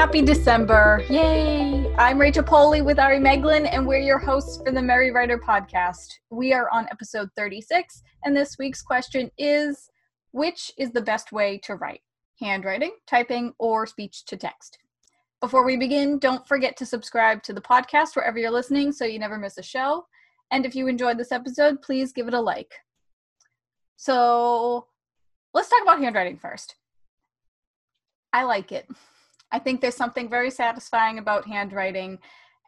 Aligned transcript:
Happy 0.00 0.22
December. 0.22 1.04
Yay. 1.10 1.94
I'm 1.98 2.18
Rachel 2.18 2.42
Poley 2.42 2.80
with 2.80 2.98
Ari 2.98 3.18
Meglin, 3.18 3.66
and 3.66 3.86
we're 3.86 3.98
your 3.98 4.18
hosts 4.18 4.56
for 4.56 4.72
the 4.72 4.80
Merry 4.80 5.10
Writer 5.10 5.36
podcast. 5.36 6.06
We 6.30 6.54
are 6.54 6.70
on 6.70 6.88
episode 6.90 7.28
36, 7.36 8.02
and 8.24 8.34
this 8.34 8.56
week's 8.58 8.80
question 8.80 9.30
is 9.36 9.90
Which 10.30 10.72
is 10.78 10.90
the 10.92 11.02
best 11.02 11.32
way 11.32 11.58
to 11.64 11.74
write? 11.74 12.00
Handwriting, 12.40 12.92
typing, 13.06 13.52
or 13.58 13.86
speech 13.86 14.24
to 14.24 14.38
text? 14.38 14.78
Before 15.38 15.66
we 15.66 15.76
begin, 15.76 16.18
don't 16.18 16.48
forget 16.48 16.78
to 16.78 16.86
subscribe 16.86 17.42
to 17.42 17.52
the 17.52 17.60
podcast 17.60 18.16
wherever 18.16 18.38
you're 18.38 18.50
listening 18.50 18.92
so 18.92 19.04
you 19.04 19.18
never 19.18 19.36
miss 19.36 19.58
a 19.58 19.62
show. 19.62 20.06
And 20.50 20.64
if 20.64 20.74
you 20.74 20.86
enjoyed 20.86 21.18
this 21.18 21.30
episode, 21.30 21.82
please 21.82 22.14
give 22.14 22.26
it 22.26 22.32
a 22.32 22.40
like. 22.40 22.72
So 23.96 24.86
let's 25.52 25.68
talk 25.68 25.82
about 25.82 26.00
handwriting 26.00 26.38
first. 26.38 26.76
I 28.32 28.44
like 28.44 28.72
it. 28.72 28.88
I 29.52 29.58
think 29.58 29.80
there's 29.80 29.96
something 29.96 30.28
very 30.28 30.50
satisfying 30.50 31.18
about 31.18 31.46
handwriting. 31.46 32.18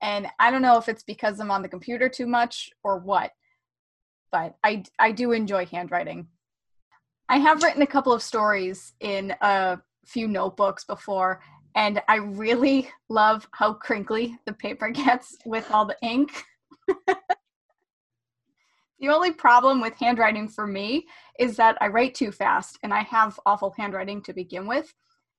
And 0.00 0.26
I 0.38 0.50
don't 0.50 0.62
know 0.62 0.78
if 0.78 0.88
it's 0.88 1.04
because 1.04 1.38
I'm 1.38 1.50
on 1.50 1.62
the 1.62 1.68
computer 1.68 2.08
too 2.08 2.26
much 2.26 2.70
or 2.82 2.98
what, 2.98 3.32
but 4.32 4.56
I, 4.64 4.82
I 4.98 5.12
do 5.12 5.32
enjoy 5.32 5.66
handwriting. 5.66 6.26
I 7.28 7.38
have 7.38 7.62
written 7.62 7.82
a 7.82 7.86
couple 7.86 8.12
of 8.12 8.22
stories 8.22 8.94
in 9.00 9.34
a 9.40 9.78
few 10.04 10.26
notebooks 10.26 10.84
before, 10.84 11.40
and 11.74 12.02
I 12.08 12.16
really 12.16 12.90
love 13.08 13.48
how 13.52 13.74
crinkly 13.74 14.36
the 14.44 14.52
paper 14.52 14.88
gets 14.90 15.36
with 15.46 15.70
all 15.70 15.86
the 15.86 15.96
ink. 16.02 16.44
the 17.06 17.16
only 19.08 19.32
problem 19.32 19.80
with 19.80 19.94
handwriting 19.94 20.48
for 20.48 20.66
me 20.66 21.06
is 21.38 21.56
that 21.56 21.78
I 21.80 21.88
write 21.88 22.14
too 22.14 22.32
fast 22.32 22.78
and 22.82 22.92
I 22.92 23.02
have 23.02 23.38
awful 23.46 23.72
handwriting 23.78 24.20
to 24.22 24.32
begin 24.32 24.66
with. 24.66 24.92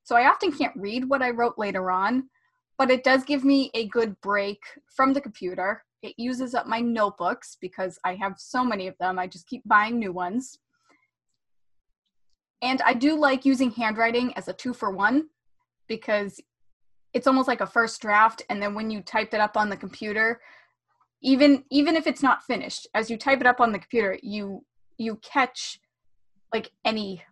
So 0.03 0.15
I 0.15 0.27
often 0.27 0.51
can't 0.51 0.75
read 0.75 1.09
what 1.09 1.21
I 1.21 1.29
wrote 1.29 1.57
later 1.57 1.89
on, 1.89 2.29
but 2.77 2.91
it 2.91 3.03
does 3.03 3.23
give 3.23 3.43
me 3.43 3.71
a 3.73 3.87
good 3.87 4.19
break 4.21 4.59
from 4.93 5.13
the 5.13 5.21
computer. 5.21 5.83
It 6.01 6.13
uses 6.17 6.53
up 6.53 6.67
my 6.67 6.79
notebooks 6.79 7.57
because 7.61 7.97
I 8.03 8.15
have 8.15 8.33
so 8.37 8.65
many 8.65 8.87
of 8.87 8.97
them. 8.99 9.17
I 9.17 9.27
just 9.27 9.47
keep 9.47 9.61
buying 9.65 9.97
new 9.97 10.11
ones. 10.11 10.59
And 12.61 12.81
I 12.81 12.93
do 12.93 13.17
like 13.17 13.45
using 13.45 13.71
handwriting 13.71 14.33
as 14.35 14.47
a 14.47 14.53
two 14.53 14.73
for 14.73 14.91
one 14.91 15.27
because 15.87 16.39
it's 17.13 17.27
almost 17.27 17.47
like 17.47 17.61
a 17.61 17.67
first 17.67 18.01
draft 18.01 18.41
and 18.49 18.61
then 18.61 18.73
when 18.73 18.89
you 18.89 19.01
type 19.01 19.33
it 19.33 19.39
up 19.39 19.55
on 19.55 19.69
the 19.69 19.77
computer 19.77 20.41
even 21.21 21.63
even 21.69 21.95
if 21.95 22.07
it's 22.07 22.23
not 22.23 22.43
finished 22.43 22.87
as 22.93 23.09
you 23.09 23.17
type 23.17 23.39
it 23.39 23.47
up 23.47 23.61
on 23.61 23.71
the 23.71 23.79
computer 23.79 24.17
you 24.23 24.65
you 24.97 25.15
catch 25.17 25.79
like 26.53 26.71
any 26.85 27.23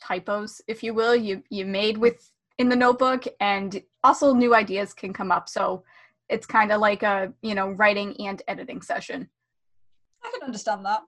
typos, 0.00 0.60
if 0.66 0.82
you 0.82 0.94
will, 0.94 1.14
you 1.14 1.42
you 1.50 1.64
made 1.64 1.98
with 1.98 2.30
in 2.58 2.68
the 2.68 2.76
notebook, 2.76 3.24
and 3.40 3.82
also 4.04 4.34
new 4.34 4.54
ideas 4.54 4.92
can 4.92 5.12
come 5.12 5.32
up. 5.32 5.48
So 5.48 5.84
it's 6.28 6.46
kind 6.46 6.72
of 6.72 6.80
like 6.80 7.02
a 7.02 7.32
you 7.42 7.54
know 7.54 7.70
writing 7.70 8.14
and 8.20 8.42
editing 8.48 8.82
session. 8.82 9.28
I 10.22 10.30
can 10.32 10.42
understand 10.46 10.84
that. 10.86 11.00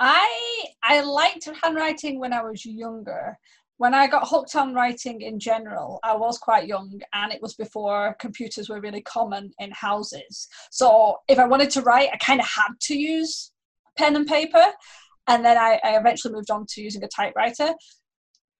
I 0.00 0.64
I 0.82 1.00
liked 1.00 1.48
handwriting 1.62 2.20
when 2.20 2.32
I 2.32 2.42
was 2.42 2.64
younger. 2.64 3.38
When 3.78 3.94
I 3.94 4.08
got 4.08 4.26
hooked 4.26 4.56
on 4.56 4.74
writing 4.74 5.20
in 5.20 5.38
general, 5.38 6.00
I 6.02 6.16
was 6.16 6.36
quite 6.36 6.66
young 6.66 7.00
and 7.12 7.32
it 7.32 7.40
was 7.40 7.54
before 7.54 8.16
computers 8.18 8.68
were 8.68 8.80
really 8.80 9.02
common 9.02 9.52
in 9.60 9.70
houses. 9.70 10.48
So 10.72 11.18
if 11.28 11.38
I 11.38 11.46
wanted 11.46 11.70
to 11.70 11.82
write, 11.82 12.10
I 12.12 12.16
kind 12.16 12.40
of 12.40 12.46
had 12.46 12.72
to 12.82 12.98
use 12.98 13.52
pen 13.96 14.16
and 14.16 14.26
paper 14.26 14.64
and 15.28 15.44
then 15.44 15.58
I, 15.58 15.78
I 15.84 15.98
eventually 15.98 16.34
moved 16.34 16.50
on 16.50 16.66
to 16.70 16.80
using 16.80 17.04
a 17.04 17.08
typewriter. 17.08 17.74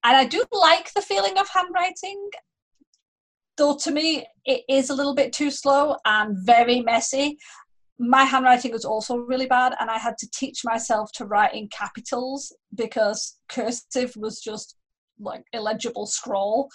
And 0.05 0.17
I 0.17 0.25
do 0.27 0.45
like 0.53 0.93
the 0.95 1.03
feeling 1.03 1.39
of 1.39 1.49
handwriting, 1.49 2.29
though 3.57 3.77
to 3.79 3.91
me 3.91 4.27
it 4.45 4.63
is 4.69 4.91
a 4.91 4.95
little 4.95 5.15
bit 5.15 5.33
too 5.33 5.51
slow 5.51 5.97
and 6.05 6.37
very 6.45 6.81
messy. 6.81 7.39
My 7.99 8.23
handwriting 8.23 8.71
was 8.71 8.85
also 8.85 9.17
really 9.17 9.47
bad, 9.47 9.75
and 9.81 9.91
I 9.91 9.99
had 9.99 10.17
to 10.19 10.31
teach 10.33 10.61
myself 10.65 11.11
to 11.15 11.25
write 11.25 11.55
in 11.55 11.69
capitals 11.69 12.55
because 12.77 13.39
cursive 13.49 14.13
was 14.17 14.41
just 14.41 14.77
like 15.19 15.43
illegible 15.53 16.07
scroll. 16.07 16.69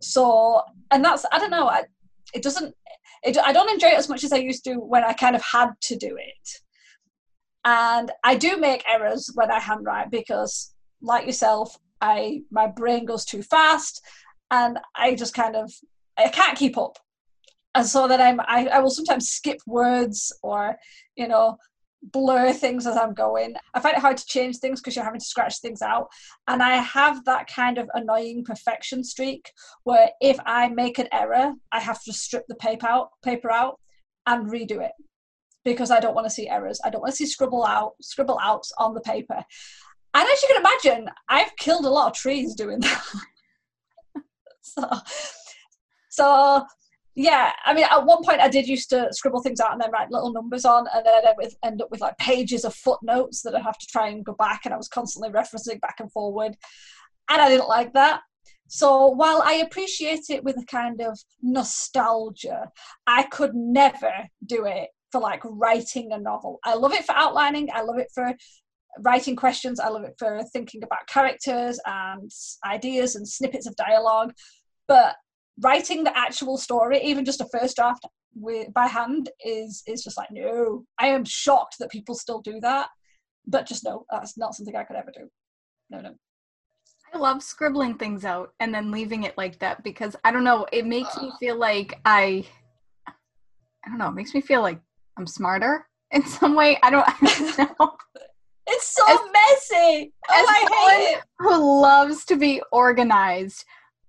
So, 0.00 0.62
and 0.90 1.04
that's 1.04 1.26
I 1.30 1.38
don't 1.38 1.50
know. 1.50 1.68
I, 1.68 1.82
it 2.32 2.42
doesn't. 2.42 2.74
It, 3.22 3.36
I 3.36 3.52
don't 3.52 3.70
enjoy 3.70 3.88
it 3.88 3.98
as 3.98 4.08
much 4.08 4.24
as 4.24 4.32
I 4.32 4.38
used 4.38 4.64
to 4.64 4.76
when 4.76 5.04
I 5.04 5.12
kind 5.12 5.36
of 5.36 5.42
had 5.42 5.72
to 5.82 5.96
do 5.96 6.16
it 6.16 6.60
and 7.66 8.12
I 8.22 8.36
do 8.36 8.56
make 8.58 8.84
errors 8.88 9.30
when 9.34 9.50
I 9.50 9.58
handwrite 9.58 10.10
because, 10.10 10.72
like 11.02 11.26
yourself, 11.26 11.76
I 12.00 12.42
my 12.50 12.68
brain 12.68 13.04
goes 13.04 13.24
too 13.24 13.42
fast, 13.42 14.02
and 14.50 14.78
I 14.94 15.16
just 15.16 15.34
kind 15.34 15.56
of 15.56 15.72
I 16.16 16.28
can't 16.28 16.56
keep 16.56 16.78
up, 16.78 16.96
and 17.74 17.84
so 17.84 18.06
that 18.08 18.20
I'm 18.20 18.40
I, 18.40 18.68
I 18.72 18.78
will 18.78 18.90
sometimes 18.90 19.30
skip 19.30 19.58
words 19.66 20.32
or 20.42 20.76
you 21.16 21.26
know 21.26 21.58
blur 22.02 22.52
things 22.52 22.86
as 22.86 22.96
I'm 22.96 23.14
going. 23.14 23.54
I 23.74 23.80
find 23.80 23.96
it 23.96 24.00
hard 24.00 24.18
to 24.18 24.26
change 24.26 24.58
things 24.58 24.80
because 24.80 24.94
you're 24.94 25.04
having 25.04 25.18
to 25.18 25.26
scratch 25.26 25.58
things 25.60 25.82
out. 25.82 26.06
And 26.46 26.62
I 26.62 26.76
have 26.76 27.24
that 27.24 27.48
kind 27.48 27.78
of 27.78 27.90
annoying 27.94 28.44
perfection 28.44 29.02
streak 29.02 29.50
where 29.82 30.10
if 30.20 30.38
I 30.46 30.68
make 30.68 31.00
an 31.00 31.08
error, 31.12 31.54
I 31.72 31.80
have 31.80 32.00
to 32.04 32.12
strip 32.12 32.44
the 32.46 32.54
paper 32.54 32.86
out, 32.86 33.08
paper 33.24 33.50
out 33.50 33.80
and 34.24 34.48
redo 34.48 34.84
it 34.84 34.92
because 35.66 35.90
I 35.90 35.98
don't 35.98 36.14
want 36.14 36.26
to 36.26 36.30
see 36.30 36.48
errors. 36.48 36.80
I 36.84 36.90
don't 36.90 37.02
want 37.02 37.12
to 37.12 37.16
see 37.16 37.26
scribble 37.26 37.64
out 37.64 37.94
scribble 38.00 38.38
outs 38.40 38.72
on 38.78 38.94
the 38.94 39.00
paper. 39.00 39.44
And 40.14 40.28
as 40.28 40.42
you 40.42 40.48
can 40.48 40.60
imagine, 40.60 41.10
I've 41.28 41.54
killed 41.56 41.84
a 41.84 41.90
lot 41.90 42.06
of 42.06 42.16
trees 42.16 42.54
doing 42.54 42.80
that. 42.80 43.02
so, 44.62 44.88
so 46.08 46.66
yeah, 47.16 47.52
I 47.64 47.74
mean, 47.74 47.84
at 47.90 48.06
one 48.06 48.22
point 48.22 48.40
I 48.40 48.48
did 48.48 48.68
used 48.68 48.88
to 48.90 49.08
scribble 49.10 49.42
things 49.42 49.60
out 49.60 49.72
and 49.72 49.80
then 49.80 49.90
write 49.90 50.10
little 50.10 50.32
numbers 50.32 50.64
on, 50.64 50.86
and 50.94 51.04
then 51.04 51.14
I'd 51.14 51.48
end, 51.64 51.82
up 51.82 51.90
with 51.90 52.00
like 52.00 52.16
pages 52.18 52.64
of 52.64 52.74
footnotes 52.74 53.42
that 53.42 53.54
I'd 53.54 53.62
have 53.62 53.78
to 53.78 53.86
try 53.86 54.08
and 54.08 54.24
go 54.24 54.34
back, 54.34 54.62
and 54.64 54.72
I 54.72 54.76
was 54.76 54.88
constantly 54.88 55.30
referencing 55.30 55.80
back 55.80 55.96
and 55.98 56.12
forward, 56.12 56.56
and 57.28 57.42
I 57.42 57.48
didn't 57.48 57.68
like 57.68 57.92
that. 57.94 58.20
So 58.68 59.08
while 59.08 59.42
I 59.44 59.54
appreciate 59.54 60.30
it 60.30 60.44
with 60.44 60.56
a 60.58 60.66
kind 60.66 61.00
of 61.00 61.18
nostalgia, 61.42 62.70
I 63.06 63.24
could 63.24 63.54
never 63.54 64.12
do 64.44 64.64
it 64.66 64.88
for 65.12 65.20
like 65.20 65.40
writing 65.44 66.12
a 66.12 66.18
novel. 66.18 66.58
I 66.64 66.74
love 66.74 66.92
it 66.92 67.04
for 67.04 67.14
outlining, 67.14 67.68
I 67.72 67.82
love 67.82 67.98
it 67.98 68.08
for 68.14 68.34
writing 69.00 69.36
questions, 69.36 69.80
I 69.80 69.88
love 69.88 70.04
it 70.04 70.14
for 70.18 70.42
thinking 70.52 70.82
about 70.82 71.06
characters 71.08 71.78
and 71.86 72.30
ideas 72.64 73.16
and 73.16 73.28
snippets 73.28 73.66
of 73.66 73.76
dialogue. 73.76 74.32
But 74.88 75.16
writing 75.62 76.04
the 76.04 76.16
actual 76.16 76.56
story, 76.56 77.00
even 77.02 77.24
just 77.24 77.40
a 77.40 77.48
first 77.52 77.76
draft 77.76 78.04
with, 78.34 78.72
by 78.72 78.86
hand, 78.86 79.30
is 79.44 79.82
is 79.86 80.02
just 80.02 80.16
like 80.16 80.28
no. 80.30 80.84
I 80.98 81.08
am 81.08 81.24
shocked 81.24 81.76
that 81.80 81.90
people 81.90 82.14
still 82.14 82.40
do 82.40 82.60
that, 82.60 82.88
but 83.46 83.66
just 83.66 83.84
no, 83.84 84.04
that's 84.10 84.36
not 84.36 84.54
something 84.54 84.76
I 84.76 84.84
could 84.84 84.96
ever 84.96 85.12
do. 85.12 85.28
No, 85.90 86.00
no. 86.00 86.14
I 87.14 87.18
love 87.18 87.42
scribbling 87.42 87.94
things 87.94 88.24
out 88.24 88.52
and 88.60 88.74
then 88.74 88.90
leaving 88.90 89.22
it 89.22 89.38
like 89.38 89.58
that 89.60 89.82
because 89.82 90.16
I 90.24 90.32
don't 90.32 90.44
know, 90.44 90.66
it 90.72 90.86
makes 90.86 91.16
uh, 91.16 91.22
me 91.22 91.32
feel 91.40 91.56
like 91.56 91.98
I 92.04 92.44
I 93.08 93.88
don't 93.88 93.98
know, 93.98 94.08
it 94.08 94.14
makes 94.14 94.34
me 94.34 94.40
feel 94.40 94.62
like 94.62 94.80
I'm 95.16 95.26
smarter 95.26 95.86
in 96.10 96.24
some 96.24 96.54
way. 96.54 96.78
I 96.82 96.90
don't, 96.90 97.06
I 97.06 97.16
don't 97.20 97.58
know. 97.80 97.96
It's 98.68 98.94
so 98.94 99.04
as, 99.08 99.20
messy. 99.32 100.12
Oh, 100.28 100.46
I 100.48 100.90
hate 100.90 101.16
it. 101.18 101.24
Who 101.38 101.82
loves 101.82 102.24
to 102.26 102.36
be 102.36 102.60
organized. 102.72 103.64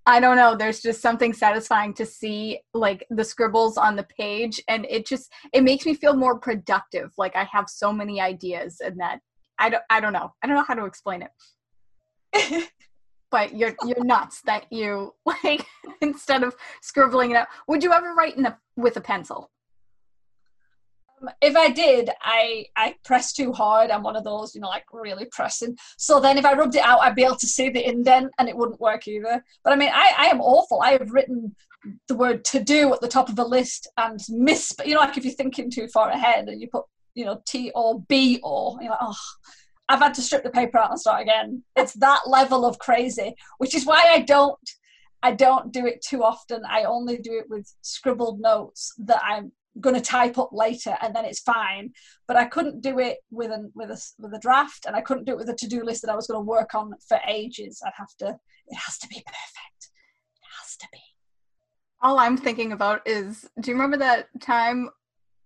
I 0.07 0.19
don't 0.19 0.37
know. 0.37 0.55
There's 0.55 0.81
just 0.81 1.01
something 1.01 1.33
satisfying 1.33 1.93
to 1.95 2.05
see 2.05 2.59
like 2.73 3.05
the 3.09 3.25
scribbles 3.25 3.77
on 3.77 3.95
the 3.95 4.07
page, 4.17 4.61
and 4.67 4.85
it 4.89 5.05
just 5.05 5.31
it 5.53 5.63
makes 5.63 5.85
me 5.85 5.93
feel 5.93 6.15
more 6.15 6.39
productive. 6.39 7.11
Like 7.17 7.35
I 7.35 7.43
have 7.51 7.69
so 7.69 7.91
many 7.91 8.21
ideas, 8.21 8.79
and 8.83 8.99
that 8.99 9.19
I 9.59 9.69
don't 9.69 9.83
I 9.89 9.99
don't 9.99 10.13
know. 10.13 10.33
I 10.41 10.47
don't 10.47 10.55
know 10.55 10.63
how 10.67 10.75
to 10.75 10.85
explain 10.85 11.23
it. 12.33 12.69
but 13.31 13.53
you're 13.55 13.75
you're 13.85 14.03
nuts 14.03 14.41
that 14.45 14.71
you 14.71 15.13
like 15.25 15.65
instead 16.01 16.41
of 16.41 16.55
scribbling 16.81 17.31
it 17.31 17.37
out. 17.37 17.47
Would 17.67 17.83
you 17.83 17.91
ever 17.91 18.13
write 18.13 18.37
in 18.37 18.45
a 18.45 18.57
with 18.77 18.97
a 18.97 19.01
pencil? 19.01 19.51
Um, 21.21 21.29
if 21.41 21.55
I 21.55 21.69
did, 21.69 22.09
I 22.21 22.65
I 22.75 22.95
press 23.03 23.33
too 23.33 23.51
hard. 23.53 23.91
I'm 23.91 24.03
one 24.03 24.15
of 24.15 24.23
those, 24.23 24.55
you 24.55 24.61
know, 24.61 24.69
like 24.69 24.85
really 24.93 25.25
pressing. 25.31 25.77
So 25.97 26.19
then 26.19 26.37
if 26.37 26.45
I 26.45 26.53
rubbed 26.53 26.75
it 26.75 26.85
out, 26.85 27.01
I'd 27.01 27.15
be 27.15 27.23
able 27.23 27.35
to 27.37 27.47
see 27.47 27.69
the 27.69 27.87
indent, 27.87 28.31
and 28.39 28.49
it 28.49 28.55
wouldn't 28.57 28.81
work 28.81 29.07
either. 29.07 29.43
But 29.63 29.73
I 29.73 29.75
mean, 29.75 29.91
I 29.93 30.13
I 30.17 30.25
am 30.27 30.41
awful. 30.41 30.81
I 30.81 30.91
have 30.93 31.11
written 31.11 31.55
the 32.07 32.15
word 32.15 32.43
to 32.45 32.63
do 32.63 32.93
at 32.93 33.01
the 33.01 33.07
top 33.07 33.29
of 33.29 33.39
a 33.39 33.43
list 33.43 33.87
and 33.97 34.19
miss. 34.29 34.73
You 34.85 34.95
know, 34.95 35.01
like 35.01 35.17
if 35.17 35.25
you're 35.25 35.33
thinking 35.33 35.71
too 35.71 35.87
far 35.87 36.09
ahead 36.09 36.47
and 36.47 36.61
you 36.61 36.67
put 36.67 36.85
you 37.15 37.25
know 37.25 37.41
T 37.45 37.71
or 37.75 38.01
B 38.01 38.39
or 38.43 38.77
you're 38.81 38.91
like, 38.91 38.99
oh. 39.01 39.15
I've 39.89 39.99
had 39.99 40.15
to 40.15 40.21
strip 40.21 40.43
the 40.43 40.49
paper 40.49 40.77
out 40.77 40.91
and 40.91 40.99
start 40.99 41.21
again. 41.21 41.63
It's 41.77 41.93
that 41.93 42.23
level 42.27 42.65
of 42.65 42.77
crazy, 42.77 43.33
which 43.57 43.73
is 43.73 43.85
why 43.85 44.03
I 44.11 44.19
don't 44.19 44.59
I 45.23 45.31
don't 45.31 45.71
do 45.71 45.85
it 45.85 46.01
too 46.01 46.23
often. 46.23 46.63
I 46.69 46.83
only 46.83 47.17
do 47.17 47.37
it 47.39 47.49
with 47.49 47.73
scribbled 47.81 48.39
notes 48.39 48.93
that 48.99 49.21
I'm 49.23 49.51
going 49.79 49.95
to 49.95 50.01
type 50.01 50.37
up 50.37 50.49
later 50.51 50.95
and 51.01 51.15
then 51.15 51.25
it's 51.25 51.39
fine. 51.39 51.91
But 52.27 52.37
i 52.37 52.45
couldn't 52.45 52.81
do 52.81 52.99
it 52.99 53.17
with 53.31 53.51
a 53.51 53.69
with 53.75 53.89
a 53.91 54.01
with 54.19 54.33
a 54.33 54.39
draft 54.39 54.85
and 54.85 54.95
i 54.95 55.01
couldn't 55.01 55.25
do 55.25 55.33
it 55.33 55.37
with 55.37 55.49
a 55.49 55.55
to-do 55.55 55.83
list 55.83 56.01
that 56.01 56.11
i 56.11 56.15
was 56.15 56.27
going 56.27 56.39
to 56.39 56.49
work 56.49 56.75
on 56.75 56.93
for 57.07 57.19
ages. 57.27 57.81
I'd 57.85 57.93
have 57.95 58.15
to 58.19 58.37
it 58.67 58.75
has 58.75 58.97
to 58.99 59.07
be 59.07 59.23
perfect. 59.25 59.89
It 60.41 60.47
has 60.61 60.75
to 60.77 60.87
be. 60.91 60.99
All 62.01 62.19
I'm 62.19 62.37
thinking 62.37 62.73
about 62.73 63.07
is 63.07 63.49
do 63.61 63.71
you 63.71 63.75
remember 63.75 63.97
that 63.97 64.27
time 64.41 64.89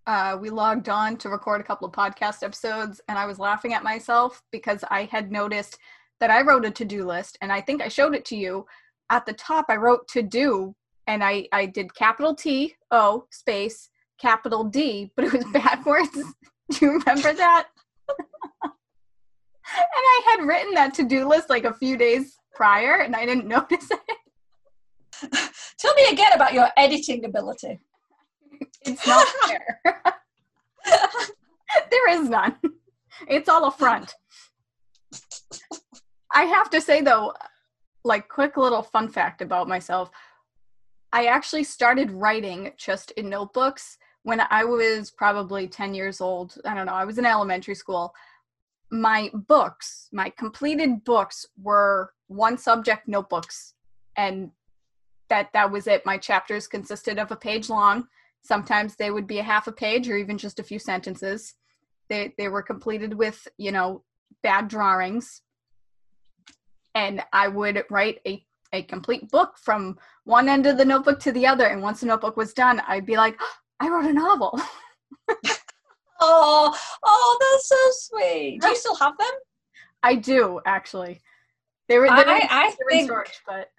uh, 0.08 0.38
we 0.40 0.50
logged 0.50 0.90
on 0.90 1.16
to 1.18 1.30
record 1.30 1.62
a 1.62 1.64
couple 1.64 1.88
of 1.88 1.94
podcast 1.94 2.44
episodes 2.44 3.00
and 3.08 3.18
I 3.18 3.26
was 3.26 3.40
laughing 3.40 3.74
at 3.74 3.84
myself 3.84 4.42
because 4.52 4.84
I 4.90 5.04
had 5.04 5.32
noticed 5.32 5.78
that 6.20 6.32
I 6.32 6.42
wrote 6.42 6.66
a 6.66 6.72
to 6.72 6.86
do 6.86 7.06
list 7.06 7.38
and 7.42 7.52
I 7.52 7.62
think 7.62 7.82
I 7.82 7.88
showed 7.88 8.16
it 8.16 8.26
to 8.26 8.36
you. 8.36 8.66
At 9.10 9.26
the 9.26 9.34
top, 9.34 9.66
I 9.70 9.76
wrote 9.76 10.08
to 10.10 10.22
do 10.22 10.76
and 11.08 11.24
I, 11.24 11.48
I 11.52 11.66
did 11.66 11.94
capital 11.94 12.34
T 12.34 12.76
O 12.90 13.26
space 13.32 13.90
capital 14.22 14.64
D, 14.64 15.12
but 15.16 15.26
it 15.26 15.34
was 15.34 15.46
backwards. 15.52 16.10
do 16.72 16.86
you 16.86 16.92
remember 16.92 17.34
that? 17.34 17.68
and 18.64 18.74
I 19.74 20.22
had 20.26 20.46
written 20.46 20.74
that 20.76 20.94
to 20.96 21.04
do 21.04 21.28
list 21.28 21.50
like 21.50 21.66
a 21.66 21.74
few 21.74 21.98
days 21.98 22.38
prior 22.54 23.02
and 23.02 23.16
I 23.16 23.26
didn't 23.26 23.48
notice 23.58 23.90
it. 23.90 24.00
Tell 25.80 25.94
me 25.96 26.06
again 26.12 26.34
about 26.34 26.54
your 26.54 26.70
editing 26.78 27.26
ability. 27.26 27.80
It's 28.86 29.06
not 29.08 29.28
there. 29.48 29.82
there 31.90 32.10
is 32.10 32.30
none. 32.30 32.56
It's 33.28 33.50
all 33.50 33.66
a 33.66 33.72
front. 33.72 34.14
I 36.34 36.44
have 36.44 36.70
to 36.72 36.82
say 36.82 37.02
though, 37.02 37.34
like 38.04 38.28
quick 38.30 38.58
little 38.58 38.82
fun 38.82 39.10
fact 39.10 39.42
about 39.42 39.68
myself. 39.68 40.10
I 41.14 41.26
actually 41.26 41.66
started 41.66 42.10
writing 42.12 42.72
just 42.78 43.12
in 43.12 43.30
notebooks 43.30 43.98
when 44.24 44.42
I 44.50 44.64
was 44.64 45.12
probably 45.12 45.68
10 45.68 45.94
years 45.94 46.22
old. 46.22 46.56
I 46.66 46.74
don't 46.74 46.86
know, 46.86 46.94
I 46.94 47.06
was 47.06 47.18
in 47.18 47.26
elementary 47.26 47.76
school. 47.76 48.14
My 48.92 49.30
books, 49.34 50.10
my 50.12 50.30
completed 50.30 51.04
books 51.04 51.46
were 51.62 52.14
one 52.28 52.58
subject 52.58 53.08
notebooks 53.08 53.74
and 54.18 54.52
that 55.30 55.50
that 55.54 55.72
was 55.72 55.88
it. 55.88 56.06
My 56.06 56.18
chapters 56.18 56.68
consisted 56.68 57.18
of 57.18 57.32
a 57.32 57.36
page 57.36 57.70
long. 57.70 58.08
Sometimes 58.42 58.96
they 58.96 59.12
would 59.12 59.28
be 59.28 59.40
a 59.40 59.44
half 59.44 59.68
a 59.68 59.72
page 59.72 60.10
or 60.10 60.18
even 60.18 60.38
just 60.38 60.60
a 60.60 60.64
few 60.64 60.78
sentences. 60.78 61.56
They 62.10 62.34
they 62.38 62.50
were 62.50 62.62
completed 62.62 63.14
with, 63.14 63.48
you 63.58 63.72
know, 63.72 64.04
bad 64.44 64.68
drawings. 64.68 65.42
And 66.96 67.24
I 67.32 67.48
would 67.48 67.84
write 67.90 68.20
a 68.28 68.46
a 68.74 68.84
complete 68.84 69.30
book 69.32 69.58
from 69.58 69.98
one 70.24 70.48
end 70.48 70.66
of 70.66 70.78
the 70.78 70.86
notebook 70.86 71.20
to 71.22 71.32
the 71.32 71.48
other. 71.48 71.68
And 71.68 71.82
once 71.82 72.02
the 72.02 72.08
notebook 72.08 72.38
was 72.38 72.54
done, 72.54 72.82
I'd 72.88 73.06
be 73.06 73.18
like, 73.18 73.36
oh, 73.40 73.54
I 73.82 73.90
wrote 73.90 74.06
a 74.06 74.14
novel. 74.14 74.60
oh, 76.22 76.78
oh, 77.04 77.38
that's 77.42 77.68
so 77.68 77.76
sweet. 77.92 78.60
Do 78.62 78.68
you 78.68 78.76
still 78.76 78.96
have 78.96 79.18
them? 79.18 79.32
I 80.04 80.16
do 80.16 80.62
actually. 80.68 81.20
They 81.90 81.98
were. 81.98 82.08
I, 82.08 82.48
I 82.50 82.76
think, 82.90 83.06
storage, 83.06 83.42
but 83.48 83.70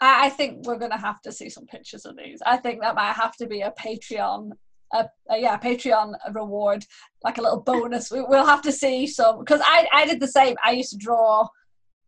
I, 0.00 0.26
I 0.26 0.28
think 0.30 0.66
we're 0.66 0.78
gonna 0.78 0.98
have 0.98 1.20
to 1.22 1.32
see 1.32 1.50
some 1.50 1.66
pictures 1.66 2.06
of 2.06 2.16
these. 2.16 2.40
I 2.46 2.56
think 2.56 2.80
that 2.80 2.94
might 2.94 3.12
have 3.12 3.36
to 3.36 3.46
be 3.46 3.60
a 3.60 3.72
Patreon 3.78 4.52
a, 4.94 5.06
a, 5.30 5.38
yeah 5.38 5.58
Patreon 5.58 6.14
reward, 6.32 6.84
like 7.22 7.36
a 7.36 7.42
little 7.42 7.60
bonus. 7.60 8.10
we, 8.10 8.22
will 8.22 8.46
have 8.46 8.62
to 8.62 8.72
see 8.72 9.06
some 9.06 9.40
because 9.40 9.60
I 9.62 9.86
I 9.92 10.06
did 10.06 10.18
the 10.18 10.28
same. 10.28 10.56
I 10.64 10.72
used 10.72 10.92
to 10.92 10.98
draw. 10.98 11.46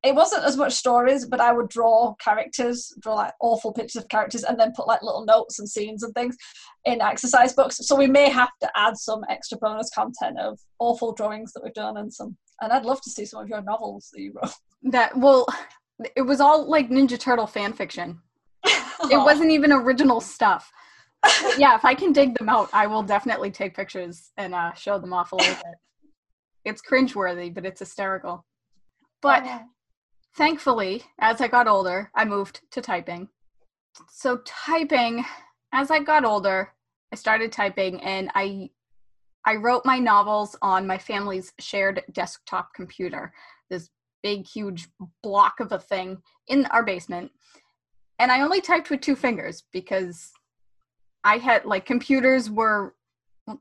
It 0.05 0.15
wasn't 0.15 0.45
as 0.45 0.57
much 0.57 0.75
stories, 0.75 1.25
but 1.25 1.41
I 1.41 1.53
would 1.53 1.71
draw 1.71 2.15
characters, 2.17 2.93
draw 3.01 3.15
like 3.15 3.33
awful 3.41 3.73
pictures 3.73 4.03
of 4.03 4.09
characters, 4.09 4.45
and 4.45 4.61
then 4.61 4.73
put 4.77 4.87
like 4.87 5.03
little 5.03 5.25
notes 5.25 5.59
and 5.59 5.69
scenes 5.69 6.03
and 6.03 6.15
things 6.15 6.37
in 6.85 7.01
exercise 7.01 7.55
books. 7.55 7.79
So 7.81 7.97
we 7.97 8.07
may 8.07 8.29
have 8.29 8.51
to 8.61 8.71
add 8.77 8.99
some 8.99 9.25
extra 9.31 9.57
bonus 9.57 9.91
content 9.95 10.39
of 10.39 10.61
awful 10.79 11.13
drawings 11.15 11.53
that 11.55 11.65
we've 11.65 11.73
done 11.73 11.97
and 11.97 12.13
some. 12.13 12.37
And 12.61 12.71
I'd 12.71 12.85
love 12.85 13.01
to 13.01 13.11
see 13.11 13.25
some 13.25 13.43
of 13.43 13.49
your 13.49 13.63
novels 13.63 14.11
that 14.13 14.21
you 14.21 14.35
wrote. 14.35 14.53
That 14.83 15.17
well, 15.17 15.47
it 16.15 16.23
was 16.23 16.41
all 16.41 16.69
like 16.69 16.91
Ninja 16.91 17.19
Turtle 17.19 17.47
fan 17.47 17.73
fiction. 17.73 18.21
it 18.65 19.01
wasn't 19.11 19.51
even 19.51 19.73
original 19.73 20.21
stuff. 20.21 20.71
yeah, 21.57 21.75
if 21.75 21.87
I 21.87 21.95
can 21.95 22.13
dig 22.13 22.37
them 22.37 22.51
out, 22.51 22.69
I 22.75 22.87
will 22.87 23.03
definitely 23.03 23.51
take 23.51 23.75
pictures 23.75 24.31
and 24.37 24.55
uh, 24.55 24.75
show 24.75 24.99
them 24.99 25.15
off 25.15 25.33
a 25.33 25.37
little 25.37 25.55
bit. 25.55 25.75
It's 26.67 26.83
cringeworthy, 26.83 27.53
but 27.55 27.65
it's 27.65 27.81
hysterical. 27.81 28.45
But 29.23 29.45
oh. 29.47 29.61
Thankfully, 30.37 31.03
as 31.21 31.41
I 31.41 31.49
got 31.49 31.69
older, 31.69 32.11
I 32.15 32.25
moved 32.25 32.61
to 32.73 32.81
typing. 32.81 33.29
So 34.11 34.39
typing, 34.45 35.25
as 35.73 35.91
I 35.91 36.01
got 36.01 36.25
older, 36.25 36.73
I 37.13 37.17
started 37.17 37.53
typing 37.53 38.01
and 38.03 38.31
I 38.35 38.71
I 39.47 39.57
wrote 39.57 39.85
my 39.85 39.99
novels 39.99 40.57
on 40.63 40.87
my 40.87 40.97
family's 40.97 41.53
shared 41.61 42.03
desktop 42.13 42.73
computer. 42.75 43.33
This 43.69 43.91
big, 44.23 44.47
huge 44.47 44.89
block 45.23 45.61
of 45.61 45.71
a 45.71 45.79
thing 45.79 46.23
in 46.49 46.65
our 46.67 46.83
basement. 46.83 47.31
And 48.19 48.33
I 48.33 48.41
only 48.41 48.63
typed 48.63 48.89
with 48.89 49.03
two 49.03 49.15
fingers 49.15 49.65
because 49.71 50.33
I 51.25 51.37
had 51.37 51.67
like 51.67 51.85
computers 51.85 52.51
were 52.51 52.95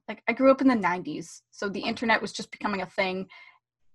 like 0.07 0.23
I 0.27 0.33
grew 0.33 0.51
up 0.51 0.61
in 0.61 0.67
the 0.67 0.75
90s, 0.75 1.41
so 1.51 1.67
the 1.67 1.81
internet 1.81 2.21
was 2.21 2.31
just 2.31 2.51
becoming 2.51 2.81
a 2.81 2.85
thing. 2.85 3.27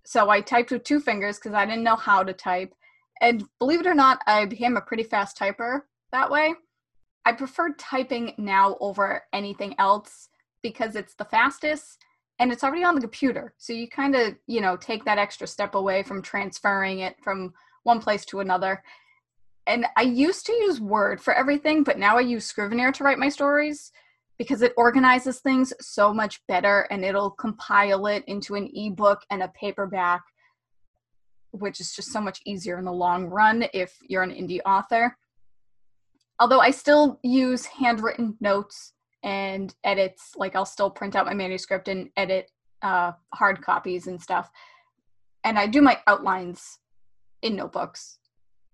So 0.09 0.31
I 0.31 0.41
typed 0.41 0.71
with 0.71 0.85
two 0.85 1.01
fingers 1.01 1.37
because 1.37 1.53
I 1.53 1.67
didn't 1.67 1.85
know 1.85 1.95
how 1.95 2.23
to 2.23 2.33
type. 2.33 2.75
And 3.21 3.45
believe 3.59 3.81
it 3.81 3.87
or 3.87 3.93
not, 3.93 4.23
I 4.27 4.47
became 4.47 4.79
a 4.79 4.81
pretty 4.81 5.03
fast 5.03 5.37
typer 5.37 5.83
that 6.13 6.31
way. 6.31 6.55
I 7.27 7.33
prefer 7.33 7.75
typing 7.75 8.33
now 8.39 8.79
over 8.81 9.25
anything 9.35 9.75
else 9.79 10.31
because 10.63 10.97
it's 10.97 11.13
the 11.13 11.27
fastest 11.27 12.03
and 12.39 12.51
it's 12.51 12.65
already 12.65 12.85
on 12.85 12.95
the 12.95 13.03
computer. 13.03 13.53
So 13.59 13.75
you 13.75 13.87
kind 13.87 14.17
of, 14.17 14.35
you 14.47 14.63
know, 14.63 14.79
take 14.79 15.05
that 15.05 15.19
extra 15.19 15.47
step 15.47 15.75
away 15.75 16.03
from 16.03 16.23
transferring 16.23 17.01
it 17.01 17.17
from 17.23 17.53
one 17.83 18.01
place 18.01 18.25
to 18.27 18.41
another. 18.41 18.83
And 19.67 19.85
I 19.95 20.03
used 20.05 20.47
to 20.47 20.55
use 20.55 20.81
Word 20.81 21.21
for 21.21 21.35
everything, 21.35 21.83
but 21.85 21.99
now 21.99 22.17
I 22.17 22.23
use 22.23 22.47
Scrivener 22.47 22.93
to 22.93 23.05
write 23.05 23.19
my 23.19 23.29
stories 23.29 23.93
because 24.39 24.63
it 24.63 24.73
organizes 24.77 25.41
things 25.41 25.73
so 25.81 26.15
much 26.15 26.41
better 26.47 26.87
and 26.91 27.05
it'll 27.05 27.31
compile 27.31 28.07
it 28.07 28.25
into 28.27 28.55
an 28.55 28.71
ebook 28.75 29.21
and 29.31 29.43
a 29.43 29.49
paperback, 29.49 30.23
which 31.51 31.81
is 31.81 31.93
just 31.93 32.13
so 32.13 32.21
much 32.21 32.41
easier 32.47 32.79
in 32.79 32.85
the 32.85 32.93
long 32.93 33.27
run 33.27 33.65
if 33.75 33.97
you're 34.09 34.23
an 34.23 34.31
indie 34.31 34.61
author. 34.65 35.17
Although 36.39 36.61
I 36.61 36.71
still 36.71 37.19
use 37.23 37.67
handwritten 37.67 38.37
notes 38.41 38.93
and 39.23 39.75
edits 39.85 40.33
like 40.37 40.55
i'll 40.55 40.65
still 40.65 40.91
print 40.91 41.17
out 41.17 41.27
my 41.27 41.35
manuscript 41.35 41.89
and 41.89 42.09
edit 42.17 42.51
uh, 42.83 43.13
hard 43.35 43.61
copies 43.61 44.07
and 44.07 44.21
stuff 44.21 44.51
and 45.45 45.59
i 45.59 45.67
do 45.67 45.83
my 45.83 45.99
outlines 46.07 46.79
in 47.43 47.57
notebooks 47.57 48.19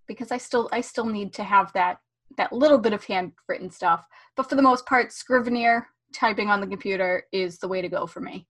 because 0.06 0.30
i 0.30 0.36
still 0.36 0.68
i 0.72 0.80
still 0.80 1.06
need 1.06 1.32
to 1.32 1.42
have 1.42 1.72
that 1.72 1.98
that 2.36 2.52
little 2.52 2.78
bit 2.78 2.92
of 2.92 3.04
handwritten 3.04 3.70
stuff 3.70 4.04
but 4.36 4.48
for 4.48 4.56
the 4.56 4.62
most 4.62 4.86
part 4.86 5.12
scrivener 5.12 5.86
typing 6.14 6.48
on 6.48 6.60
the 6.60 6.66
computer 6.66 7.24
is 7.32 7.58
the 7.58 7.68
way 7.68 7.82
to 7.82 7.88
go 7.88 8.06
for 8.06 8.20
me. 8.20 8.46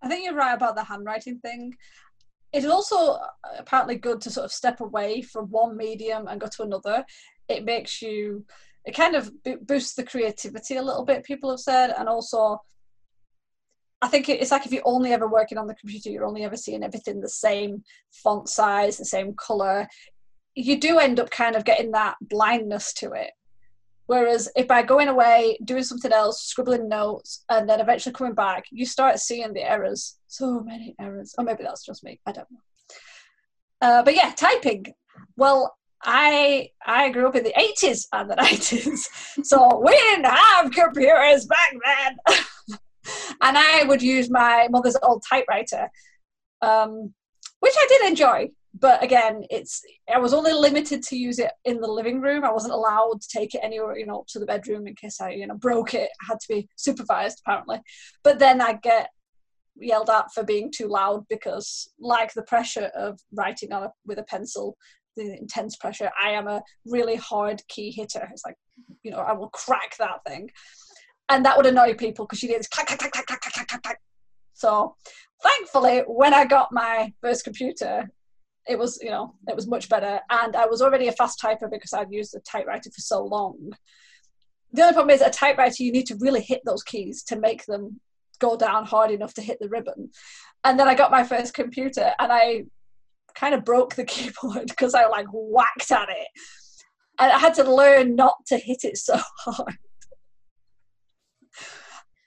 I 0.00 0.08
think 0.08 0.24
you're 0.24 0.34
right 0.34 0.54
about 0.54 0.76
the 0.76 0.84
handwriting 0.84 1.40
thing. 1.40 1.74
It's 2.52 2.64
also 2.64 3.14
uh, 3.14 3.26
apparently 3.58 3.96
good 3.96 4.20
to 4.22 4.30
sort 4.30 4.44
of 4.44 4.52
step 4.52 4.80
away 4.80 5.20
from 5.20 5.46
one 5.50 5.76
medium 5.76 6.28
and 6.28 6.40
go 6.40 6.46
to 6.46 6.62
another. 6.62 7.04
It 7.48 7.64
makes 7.64 8.00
you 8.00 8.46
it 8.84 8.94
kind 8.94 9.16
of 9.16 9.30
boosts 9.66 9.94
the 9.94 10.04
creativity 10.04 10.76
a 10.76 10.82
little 10.82 11.04
bit 11.04 11.24
people 11.24 11.50
have 11.50 11.58
said 11.58 11.92
and 11.98 12.08
also 12.08 12.58
i 14.00 14.08
think 14.08 14.28
it's 14.28 14.52
like 14.52 14.64
if 14.64 14.72
you're 14.72 14.80
only 14.86 15.12
ever 15.12 15.28
working 15.28 15.58
on 15.58 15.66
the 15.66 15.74
computer 15.74 16.08
you're 16.08 16.24
only 16.24 16.44
ever 16.44 16.56
seeing 16.56 16.82
everything 16.82 17.20
the 17.20 17.28
same 17.28 17.82
font 18.12 18.48
size 18.48 18.96
the 18.96 19.04
same 19.04 19.34
color 19.34 19.86
you 20.58 20.78
do 20.78 20.98
end 20.98 21.20
up 21.20 21.30
kind 21.30 21.54
of 21.54 21.64
getting 21.64 21.92
that 21.92 22.16
blindness 22.20 22.92
to 22.94 23.12
it. 23.12 23.30
Whereas 24.06 24.50
if 24.56 24.66
by 24.66 24.82
going 24.82 25.08
away 25.08 25.58
doing 25.64 25.82
something 25.82 26.12
else 26.12 26.42
scribbling 26.42 26.88
notes 26.88 27.44
and 27.50 27.68
then 27.68 27.80
eventually 27.80 28.14
coming 28.14 28.34
back 28.34 28.64
you 28.70 28.86
start 28.86 29.18
seeing 29.18 29.52
the 29.52 29.62
errors. 29.62 30.18
So 30.26 30.60
many 30.60 30.94
errors. 31.00 31.34
Or 31.38 31.44
maybe 31.44 31.62
that's 31.62 31.84
just 31.84 32.02
me. 32.02 32.20
I 32.26 32.32
don't 32.32 32.48
know. 32.50 32.58
Uh, 33.80 34.02
but 34.02 34.14
yeah 34.14 34.32
typing. 34.34 34.86
Well 35.36 35.76
I 36.02 36.70
I 36.84 37.10
grew 37.10 37.28
up 37.28 37.36
in 37.36 37.44
the 37.44 37.54
80s 37.56 38.06
and 38.12 38.30
the 38.30 38.36
90s, 38.36 39.44
so 39.44 39.80
we 39.84 39.92
didn't 39.92 40.26
have 40.26 40.70
computers 40.70 41.46
back 41.46 41.74
then. 41.84 42.38
and 43.42 43.58
I 43.58 43.84
would 43.84 44.02
use 44.02 44.30
my 44.30 44.68
mother's 44.70 44.96
old 45.02 45.22
typewriter, 45.28 45.88
um, 46.62 47.14
which 47.60 47.74
I 47.76 47.86
did 47.88 48.08
enjoy. 48.08 48.48
But 48.80 49.02
again, 49.02 49.44
it's 49.50 49.82
I 50.12 50.18
was 50.18 50.34
only 50.34 50.52
limited 50.52 51.02
to 51.04 51.16
use 51.16 51.38
it 51.38 51.50
in 51.64 51.80
the 51.80 51.88
living 51.88 52.20
room. 52.20 52.44
I 52.44 52.52
wasn't 52.52 52.74
allowed 52.74 53.20
to 53.20 53.28
take 53.28 53.54
it 53.54 53.60
anywhere, 53.62 53.98
you 53.98 54.06
know, 54.06 54.24
to 54.28 54.38
the 54.38 54.46
bedroom 54.46 54.86
in 54.86 54.94
case 54.94 55.20
I, 55.20 55.30
you 55.30 55.46
know, 55.46 55.56
broke 55.56 55.94
it. 55.94 56.10
I 56.22 56.24
had 56.28 56.40
to 56.40 56.48
be 56.48 56.68
supervised 56.76 57.40
apparently. 57.44 57.80
But 58.22 58.38
then 58.38 58.60
I 58.60 58.74
get 58.74 59.10
yelled 59.80 60.10
at 60.10 60.32
for 60.32 60.42
being 60.42 60.70
too 60.70 60.88
loud 60.88 61.24
because, 61.28 61.90
like 61.98 62.32
the 62.34 62.42
pressure 62.42 62.90
of 62.94 63.18
writing 63.32 63.72
on 63.72 63.84
a, 63.84 63.92
with 64.06 64.18
a 64.18 64.24
pencil, 64.24 64.76
the 65.16 65.38
intense 65.38 65.76
pressure. 65.76 66.10
I 66.22 66.30
am 66.30 66.46
a 66.46 66.62
really 66.86 67.16
hard 67.16 67.62
key 67.68 67.90
hitter. 67.90 68.28
It's 68.30 68.44
like, 68.44 68.56
you 69.02 69.10
know, 69.10 69.18
I 69.18 69.32
will 69.32 69.50
crack 69.50 69.96
that 69.98 70.24
thing. 70.26 70.50
And 71.28 71.44
that 71.44 71.56
would 71.56 71.66
annoy 71.66 71.94
people 71.94 72.24
because 72.24 72.42
you 72.42 72.48
hear 72.48 72.58
this 72.58 72.68
clack, 72.68 72.86
clack, 72.86 72.98
clack, 72.98 73.12
clack, 73.12 73.40
clack, 73.40 73.68
clack, 73.68 73.82
clack. 73.82 74.00
So 74.54 74.96
thankfully, 75.42 76.02
when 76.06 76.32
I 76.32 76.44
got 76.44 76.72
my 76.72 77.12
first 77.20 77.44
computer, 77.44 78.08
it 78.68 78.78
was 78.78 78.98
you 79.02 79.10
know 79.10 79.34
it 79.48 79.56
was 79.56 79.66
much 79.66 79.88
better. 79.88 80.20
And 80.30 80.54
i 80.54 80.66
was 80.66 80.82
already 80.82 81.08
a 81.08 81.12
fast 81.12 81.40
typer 81.40 81.70
because 81.70 81.92
i'd 81.92 82.12
used 82.12 82.32
the 82.34 82.40
typewriter 82.40 82.90
for 82.90 83.00
so 83.00 83.24
long. 83.24 83.72
The 84.72 84.82
only 84.82 84.94
problem 84.94 85.14
is 85.14 85.22
a 85.22 85.30
typewriter 85.30 85.82
you 85.82 85.92
need 85.92 86.06
to 86.06 86.18
really 86.20 86.42
hit 86.42 86.60
those 86.64 86.82
keys 86.82 87.22
to 87.24 87.36
make 87.36 87.64
them 87.64 88.00
go 88.38 88.56
down 88.56 88.84
hard 88.84 89.10
enough 89.10 89.34
to 89.34 89.42
hit 89.42 89.58
the 89.60 89.68
ribbon. 89.68 90.10
And 90.64 90.78
then 90.78 90.88
i 90.88 90.94
got 90.94 91.10
my 91.10 91.24
first 91.24 91.54
computer 91.54 92.12
and 92.18 92.32
i 92.32 92.64
kind 93.34 93.54
of 93.54 93.64
broke 93.64 93.94
the 93.94 94.04
keyboard 94.12 94.68
because 94.68 94.94
i 94.94 95.06
like 95.06 95.26
whacked 95.32 95.90
at 95.90 96.08
it. 96.10 96.28
And 97.18 97.32
i 97.32 97.38
had 97.38 97.54
to 97.54 97.64
learn 97.64 98.14
not 98.14 98.36
to 98.48 98.58
hit 98.58 98.84
it 98.84 98.98
so 98.98 99.18
hard. 99.38 99.78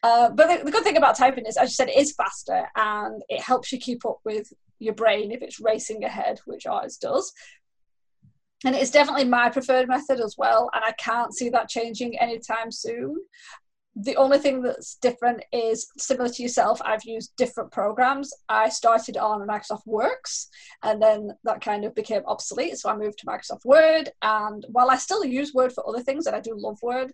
Uh, 0.03 0.31
but 0.31 0.47
the, 0.47 0.65
the, 0.65 0.71
good 0.71 0.83
thing 0.83 0.97
about 0.97 1.15
typing 1.15 1.45
is, 1.45 1.57
as 1.57 1.69
you 1.69 1.73
said, 1.75 1.87
it 1.87 1.95
is 1.95 2.13
faster 2.13 2.67
and 2.75 3.21
it 3.29 3.39
helps 3.39 3.71
you 3.71 3.77
keep 3.77 4.03
up 4.03 4.17
with 4.25 4.51
your 4.81 4.93
brain 4.93 5.31
if 5.31 5.41
it's 5.41 5.59
racing 5.59 6.03
ahead, 6.03 6.39
which 6.45 6.65
ours 6.65 6.97
does. 6.97 7.31
And 8.65 8.75
it's 8.75 8.91
definitely 8.91 9.25
my 9.25 9.49
preferred 9.49 9.87
method 9.87 10.19
as 10.19 10.35
well, 10.37 10.69
and 10.73 10.83
I 10.83 10.91
can't 10.93 11.33
see 11.33 11.49
that 11.49 11.69
changing 11.69 12.19
anytime 12.19 12.71
soon. 12.71 13.17
The 13.95 14.15
only 14.15 14.37
thing 14.37 14.61
that's 14.61 14.95
different 14.95 15.43
is 15.51 15.87
similar 15.97 16.29
to 16.29 16.41
yourself, 16.41 16.81
I've 16.85 17.03
used 17.03 17.35
different 17.35 17.71
programs. 17.71 18.31
I 18.47 18.69
started 18.69 19.17
on 19.17 19.45
Microsoft 19.45 19.85
Works 19.85 20.47
and 20.81 21.01
then 21.01 21.31
that 21.43 21.59
kind 21.59 21.83
of 21.83 21.93
became 21.93 22.21
obsolete. 22.25 22.77
So 22.77 22.89
I 22.89 22.95
moved 22.95 23.19
to 23.19 23.25
Microsoft 23.25 23.65
Word. 23.65 24.09
And 24.21 24.65
while 24.69 24.89
I 24.89 24.95
still 24.95 25.25
use 25.25 25.53
Word 25.53 25.73
for 25.73 25.85
other 25.85 26.01
things, 26.01 26.25
and 26.25 26.33
I 26.33 26.39
do 26.39 26.53
love 26.55 26.77
Word, 26.81 27.11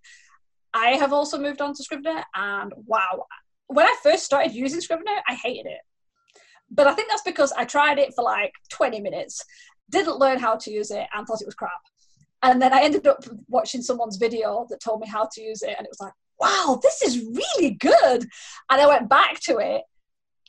I 0.72 0.90
have 0.92 1.14
also 1.14 1.40
moved 1.40 1.62
on 1.62 1.74
to 1.74 1.84
Scrivener, 1.84 2.24
and 2.36 2.72
wow, 2.86 3.26
when 3.68 3.88
I 3.88 3.96
first 4.04 4.24
started 4.24 4.54
using 4.54 4.82
Scrivener, 4.82 5.16
I 5.28 5.34
hated 5.34 5.66
it. 5.66 5.82
But 6.70 6.88
I 6.88 6.94
think 6.94 7.10
that's 7.10 7.24
because 7.24 7.52
I 7.54 7.66
tried 7.66 7.98
it 7.98 8.14
for 8.14 8.24
like 8.24 8.52
20 8.70 9.00
minutes, 9.02 9.44
didn't 9.90 10.20
learn 10.20 10.40
how 10.40 10.56
to 10.58 10.72
use 10.72 10.92
it, 10.92 11.08
and 11.14 11.26
thought 11.26 11.42
it 11.42 11.48
was 11.48 11.56
crap. 11.56 11.72
And 12.44 12.62
then 12.62 12.74
I 12.74 12.84
ended 12.84 13.08
up 13.08 13.24
watching 13.48 13.82
someone's 13.82 14.18
video 14.18 14.68
that 14.70 14.82
told 14.82 15.02
me 15.02 15.08
how 15.08 15.28
to 15.32 15.42
use 15.42 15.62
it, 15.62 15.76
and 15.78 15.86
it 15.86 15.92
was 15.92 16.02
like, 16.02 16.14
wow, 16.40 16.80
this 16.84 17.02
is 17.02 17.26
really 17.26 17.72
good. 17.72 18.28
And 18.70 18.82
I 18.82 18.88
went 18.88 19.10
back 19.10 19.40
to 19.42 19.58
it, 19.58 19.84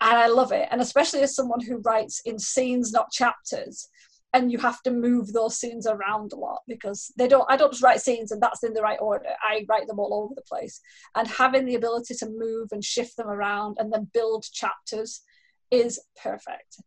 and 0.00 0.16
I 0.16 0.26
love 0.26 0.52
it. 0.52 0.68
And 0.70 0.80
especially 0.80 1.20
as 1.22 1.34
someone 1.34 1.60
who 1.60 1.78
writes 1.78 2.20
in 2.24 2.38
scenes, 2.38 2.92
not 2.92 3.10
chapters, 3.10 3.88
and 4.34 4.52
you 4.52 4.58
have 4.58 4.82
to 4.82 4.90
move 4.90 5.32
those 5.32 5.58
scenes 5.58 5.86
around 5.86 6.32
a 6.32 6.36
lot 6.36 6.60
because 6.66 7.12
they 7.16 7.28
don't 7.28 7.46
i 7.48 7.56
don't 7.56 7.72
just 7.72 7.82
write 7.82 8.00
scenes 8.00 8.30
and 8.30 8.42
that's 8.42 8.62
in 8.62 8.74
the 8.74 8.82
right 8.82 8.98
order 9.00 9.30
i 9.42 9.64
write 9.68 9.86
them 9.86 9.98
all 9.98 10.14
over 10.14 10.34
the 10.34 10.42
place 10.42 10.80
and 11.16 11.26
having 11.28 11.64
the 11.64 11.74
ability 11.74 12.14
to 12.14 12.28
move 12.28 12.68
and 12.72 12.84
shift 12.84 13.16
them 13.16 13.28
around 13.28 13.76
and 13.78 13.92
then 13.92 14.10
build 14.12 14.44
chapters 14.52 15.22
is 15.70 16.00
perfect 16.22 16.80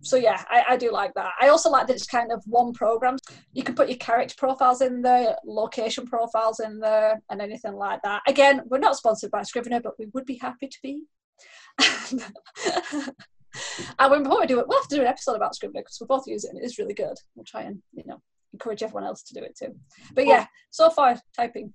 so 0.00 0.16
yeah 0.16 0.44
I, 0.48 0.64
I 0.70 0.76
do 0.76 0.92
like 0.92 1.12
that 1.14 1.32
i 1.40 1.48
also 1.48 1.70
like 1.70 1.88
that 1.88 1.94
it's 1.94 2.06
kind 2.06 2.30
of 2.30 2.42
one 2.46 2.72
program 2.72 3.16
you 3.52 3.64
can 3.64 3.74
put 3.74 3.88
your 3.88 3.98
character 3.98 4.34
profiles 4.38 4.80
in 4.80 5.02
there 5.02 5.36
location 5.44 6.06
profiles 6.06 6.60
in 6.60 6.78
there 6.78 7.20
and 7.30 7.42
anything 7.42 7.74
like 7.74 8.00
that 8.02 8.22
again 8.28 8.62
we're 8.66 8.78
not 8.78 8.96
sponsored 8.96 9.32
by 9.32 9.42
scrivener 9.42 9.80
but 9.80 9.98
we 9.98 10.06
would 10.14 10.24
be 10.24 10.36
happy 10.36 10.68
to 10.68 10.78
be 10.82 11.02
and 13.98 14.10
when 14.10 14.22
before 14.22 14.40
we 14.40 14.46
do 14.46 14.60
it, 14.60 14.68
we'll 14.68 14.78
have 14.78 14.88
to 14.88 14.96
do 14.96 15.02
an 15.02 15.08
episode 15.08 15.36
about 15.36 15.54
Scrivener 15.54 15.82
because 15.82 15.98
we 16.00 16.06
both 16.06 16.26
use 16.26 16.44
it 16.44 16.50
and 16.50 16.58
it 16.58 16.64
is 16.64 16.78
really 16.78 16.94
good. 16.94 17.16
We'll 17.34 17.44
try 17.44 17.62
and 17.62 17.80
you 17.92 18.04
know 18.06 18.20
encourage 18.52 18.82
everyone 18.82 19.04
else 19.04 19.22
to 19.24 19.34
do 19.34 19.40
it 19.42 19.56
too. 19.56 19.74
But 20.14 20.26
yeah, 20.26 20.46
so 20.70 20.90
far 20.90 21.18
typing. 21.36 21.72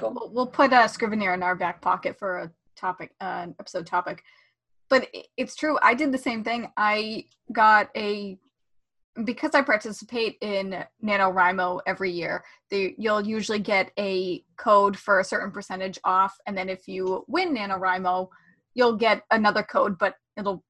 We'll, 0.00 0.30
we'll 0.32 0.46
put 0.46 0.72
uh, 0.72 0.88
Scrivener 0.88 1.34
in 1.34 1.42
our 1.42 1.54
back 1.54 1.82
pocket 1.82 2.18
for 2.18 2.38
a 2.38 2.50
topic, 2.76 3.12
uh, 3.20 3.48
episode 3.58 3.86
topic. 3.86 4.22
But 4.90 5.08
it's 5.36 5.56
true. 5.56 5.78
I 5.82 5.94
did 5.94 6.12
the 6.12 6.18
same 6.18 6.44
thing. 6.44 6.70
I 6.76 7.24
got 7.52 7.88
a 7.96 8.38
because 9.24 9.50
I 9.54 9.62
participate 9.62 10.36
in 10.40 10.84
NaNoWriMo 11.04 11.80
every 11.84 12.10
year, 12.10 12.44
they, 12.70 12.94
you'll 12.96 13.26
usually 13.26 13.58
get 13.58 13.90
a 13.98 14.44
code 14.56 14.96
for 14.96 15.18
a 15.18 15.24
certain 15.24 15.50
percentage 15.50 15.98
off. 16.04 16.36
And 16.46 16.56
then 16.56 16.68
if 16.68 16.86
you 16.86 17.24
win 17.26 17.54
NaNoWriMo, 17.54 18.28
you'll 18.74 18.96
get 18.96 19.24
another 19.30 19.62
code, 19.62 19.98
but 19.98 20.14
it'll 20.36 20.64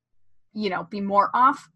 you 0.52 0.70
know, 0.70 0.84
be 0.90 1.00
more 1.00 1.30
off. 1.34 1.68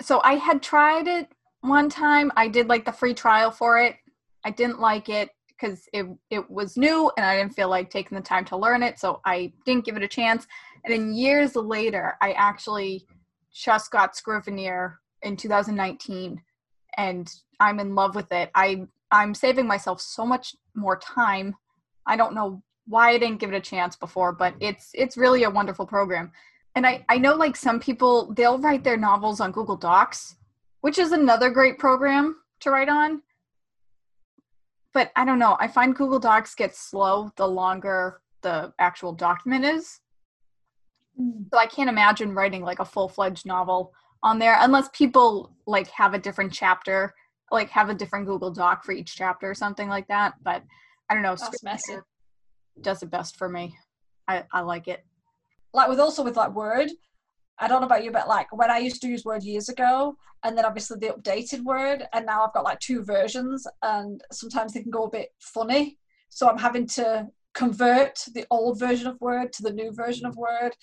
So 0.00 0.20
I 0.24 0.34
had 0.34 0.62
tried 0.62 1.06
it 1.08 1.28
one 1.60 1.88
time. 1.88 2.32
I 2.36 2.48
did 2.48 2.68
like 2.68 2.84
the 2.84 2.92
free 2.92 3.14
trial 3.14 3.50
for 3.50 3.78
it. 3.78 3.96
I 4.44 4.50
didn't 4.50 4.80
like 4.80 5.08
it 5.08 5.30
because 5.48 5.88
it 5.92 6.06
it 6.30 6.48
was 6.48 6.76
new 6.76 7.10
and 7.16 7.26
I 7.26 7.36
didn't 7.36 7.54
feel 7.54 7.68
like 7.68 7.90
taking 7.90 8.16
the 8.16 8.22
time 8.22 8.44
to 8.46 8.56
learn 8.56 8.82
it, 8.82 8.98
so 8.98 9.20
I 9.24 9.52
didn't 9.64 9.84
give 9.84 9.96
it 9.96 10.02
a 10.02 10.08
chance. 10.08 10.46
And 10.84 10.92
then 10.92 11.12
years 11.14 11.56
later, 11.56 12.16
I 12.20 12.32
actually 12.32 13.06
just 13.52 13.90
got 13.90 14.16
Scrivener 14.16 15.00
in 15.22 15.36
2019, 15.36 16.40
and 16.96 17.30
I'm 17.60 17.80
in 17.80 17.94
love 17.94 18.14
with 18.14 18.30
it. 18.32 18.50
I 18.54 18.86
I'm 19.10 19.34
saving 19.34 19.66
myself 19.66 20.00
so 20.00 20.26
much 20.26 20.54
more 20.74 20.98
time. 20.98 21.56
I 22.06 22.16
don't 22.16 22.34
know 22.34 22.62
why 22.86 23.10
I 23.10 23.18
didn't 23.18 23.40
give 23.40 23.52
it 23.52 23.56
a 23.56 23.60
chance 23.60 23.96
before, 23.96 24.32
but 24.32 24.54
it's 24.60 24.90
it's 24.94 25.16
really 25.16 25.44
a 25.44 25.50
wonderful 25.50 25.86
program 25.86 26.32
and 26.74 26.86
I, 26.86 27.04
I 27.08 27.18
know 27.18 27.34
like 27.34 27.56
some 27.56 27.80
people 27.80 28.32
they'll 28.34 28.58
write 28.58 28.84
their 28.84 28.96
novels 28.96 29.40
on 29.40 29.50
google 29.50 29.76
docs 29.76 30.36
which 30.82 30.98
is 30.98 31.10
another 31.10 31.50
great 31.50 31.78
program 31.78 32.36
to 32.60 32.70
write 32.70 32.90
on 32.90 33.22
but 34.92 35.10
i 35.16 35.24
don't 35.24 35.40
know 35.40 35.56
i 35.58 35.66
find 35.66 35.96
google 35.96 36.20
docs 36.20 36.54
gets 36.54 36.78
slow 36.78 37.32
the 37.36 37.48
longer 37.48 38.20
the 38.42 38.72
actual 38.78 39.12
document 39.12 39.64
is. 39.64 40.00
So 41.18 41.58
i 41.58 41.66
can't 41.66 41.90
imagine 41.90 42.34
writing 42.34 42.62
like 42.62 42.78
a 42.78 42.84
full-fledged 42.84 43.46
novel 43.46 43.92
on 44.22 44.38
there 44.38 44.56
unless 44.60 44.88
people 44.92 45.52
like 45.66 45.88
have 45.88 46.14
a 46.14 46.18
different 46.18 46.52
chapter 46.52 47.14
like 47.50 47.70
have 47.70 47.88
a 47.88 47.94
different 47.94 48.26
google 48.26 48.50
doc 48.50 48.84
for 48.84 48.92
each 48.92 49.16
chapter 49.16 49.50
or 49.50 49.54
something 49.54 49.88
like 49.88 50.06
that 50.08 50.34
but 50.42 50.62
i 51.08 51.14
don't 51.14 51.22
know 51.22 51.36
That's 51.36 51.62
messy. 51.62 51.96
does 52.80 53.02
it 53.02 53.10
best 53.10 53.36
for 53.36 53.48
me 53.48 53.76
i 54.26 54.44
i 54.52 54.60
like 54.60 54.88
it 54.88 55.04
like 55.72 55.88
with 55.88 56.00
also 56.00 56.22
with 56.24 56.36
like 56.36 56.54
Word, 56.54 56.90
I 57.58 57.68
don't 57.68 57.80
know 57.80 57.86
about 57.86 58.04
you, 58.04 58.10
but 58.10 58.28
like 58.28 58.54
when 58.56 58.70
I 58.70 58.78
used 58.78 59.00
to 59.02 59.08
use 59.08 59.24
Word 59.24 59.42
years 59.42 59.68
ago, 59.68 60.16
and 60.44 60.56
then 60.56 60.64
obviously 60.64 60.98
the 60.98 61.14
updated 61.14 61.64
Word, 61.64 62.06
and 62.12 62.26
now 62.26 62.44
I've 62.44 62.54
got 62.54 62.64
like 62.64 62.80
two 62.80 63.04
versions, 63.04 63.66
and 63.82 64.22
sometimes 64.32 64.72
they 64.72 64.82
can 64.82 64.90
go 64.90 65.04
a 65.04 65.10
bit 65.10 65.30
funny. 65.40 65.98
So 66.30 66.48
I'm 66.48 66.58
having 66.58 66.86
to 66.88 67.28
convert 67.54 68.18
the 68.34 68.46
old 68.50 68.78
version 68.78 69.06
of 69.06 69.20
Word 69.20 69.52
to 69.54 69.62
the 69.62 69.72
new 69.72 69.92
version 69.92 70.26
of 70.26 70.36
Word, 70.36 70.74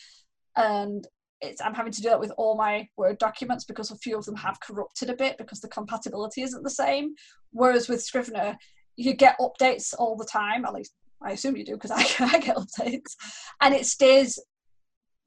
and 0.56 1.08
it's 1.42 1.62
I'm 1.62 1.74
having 1.74 1.92
to 1.92 2.02
do 2.02 2.10
that 2.10 2.20
with 2.20 2.32
all 2.38 2.56
my 2.56 2.88
Word 2.98 3.18
documents 3.18 3.66
because 3.66 3.92
a 3.92 3.98
few 3.98 4.18
of 4.18 4.26
them 4.26 4.36
have 4.36 4.60
corrupted 4.60 5.10
a 5.10 5.16
bit 5.16 5.38
because 5.38 5.60
the 5.60 5.68
compatibility 5.68 6.42
isn't 6.42 6.64
the 6.64 6.70
same. 6.70 7.14
Whereas 7.52 7.88
with 7.88 8.04
Scrivener, 8.04 8.58
you 8.96 9.14
get 9.14 9.38
updates 9.40 9.94
all 9.98 10.16
the 10.16 10.26
time, 10.26 10.66
at 10.66 10.74
least 10.74 10.94
I 11.22 11.32
assume 11.32 11.58
you 11.58 11.66
do 11.66 11.74
because 11.74 11.92
I, 11.96 12.06
I 12.20 12.40
get 12.40 12.58
updates, 12.58 13.16
and 13.62 13.74
it 13.74 13.86
stays 13.86 14.40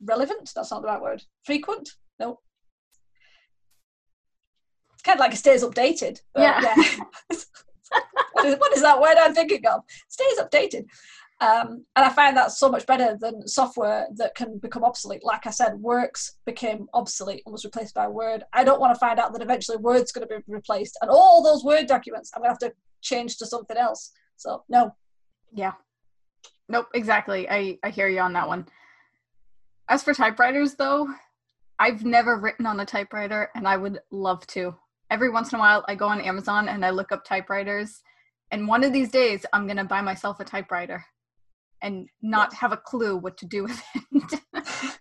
relevant. 0.03 0.51
That's 0.55 0.71
not 0.71 0.83
the 0.83 0.89
right 0.89 1.01
word. 1.01 1.23
Frequent? 1.45 1.89
No. 2.19 2.39
It's 4.95 5.03
kind 5.03 5.17
of 5.17 5.21
like 5.21 5.33
it 5.33 5.37
stays 5.37 5.63
updated. 5.63 6.21
yeah. 6.37 6.61
yeah. 6.61 6.99
what, 8.33 8.47
is, 8.47 8.57
what 8.59 8.77
is 8.77 8.83
that 8.83 9.01
word 9.01 9.17
I'm 9.17 9.35
thinking 9.35 9.65
of? 9.67 9.83
Stays 10.09 10.39
updated. 10.41 10.87
Um, 11.41 11.85
and 11.95 12.05
I 12.05 12.09
find 12.09 12.37
that 12.37 12.51
so 12.51 12.69
much 12.69 12.85
better 12.85 13.17
than 13.21 13.47
software 13.47 14.09
that 14.17 14.35
can 14.35 14.59
become 14.59 14.85
obsolete. 14.85 15.25
Like 15.25 15.47
I 15.47 15.51
said, 15.51 15.75
Works 15.75 16.37
became 16.45 16.89
obsolete 16.95 17.43
and 17.47 17.53
was 17.53 17.65
replaced 17.65 17.95
by 17.95 18.09
Word. 18.09 18.43
I 18.53 18.65
don't 18.65 18.81
want 18.81 18.93
to 18.93 18.99
find 18.99 19.21
out 19.21 19.33
that 19.33 19.43
eventually 19.43 19.77
Word's 19.77 20.11
going 20.11 20.27
to 20.27 20.35
be 20.35 20.43
replaced, 20.49 20.99
and 21.01 21.11
all 21.11 21.43
those 21.43 21.63
Word 21.63 21.87
documents 21.87 22.33
I'm 22.35 22.43
going 22.43 22.49
to 22.49 22.65
have 22.65 22.73
to 22.73 22.77
change 23.03 23.37
to 23.39 23.47
something 23.47 23.77
else. 23.77 24.11
So 24.37 24.65
no. 24.69 24.95
Yeah. 25.53 25.73
Nope. 26.69 26.89
Exactly. 26.95 27.49
I 27.49 27.79
I 27.85 27.91
hear 27.91 28.09
you 28.09 28.21
on 28.21 28.33
that 28.33 28.49
one. 28.49 28.67
As 29.89 30.03
for 30.03 30.13
typewriters, 30.13 30.75
though, 30.75 31.09
I've 31.79 32.05
never 32.05 32.37
written 32.37 32.67
on 32.67 32.81
a 32.81 32.85
typewriter 32.85 33.51
and 33.55 33.67
I 33.67 33.77
would 33.77 34.01
love 34.11 34.45
to. 34.49 34.75
Every 35.11 35.31
once 35.31 35.53
in 35.53 35.57
a 35.57 35.61
while, 35.61 35.85
I 35.89 35.95
go 35.95 36.09
on 36.09 36.21
Amazon 36.21 36.69
and 36.69 36.85
I 36.85 36.91
look 36.91 37.13
up 37.13 37.25
typewriters. 37.25 38.03
And 38.51 38.67
one 38.67 38.83
of 38.85 38.93
these 38.93 39.11
days, 39.11 39.47
I'm 39.53 39.67
going 39.67 39.79
to 39.79 39.85
buy 39.85 40.03
myself 40.03 40.41
a 40.41 40.45
typewriter 40.45 41.05
and 41.83 42.09
not 42.23 42.53
have 42.55 42.73
a 42.73 42.77
clue 42.77 43.17
what 43.17 43.37
to 43.39 43.47
do 43.47 43.65
with 43.65 43.83
it. 43.95 44.41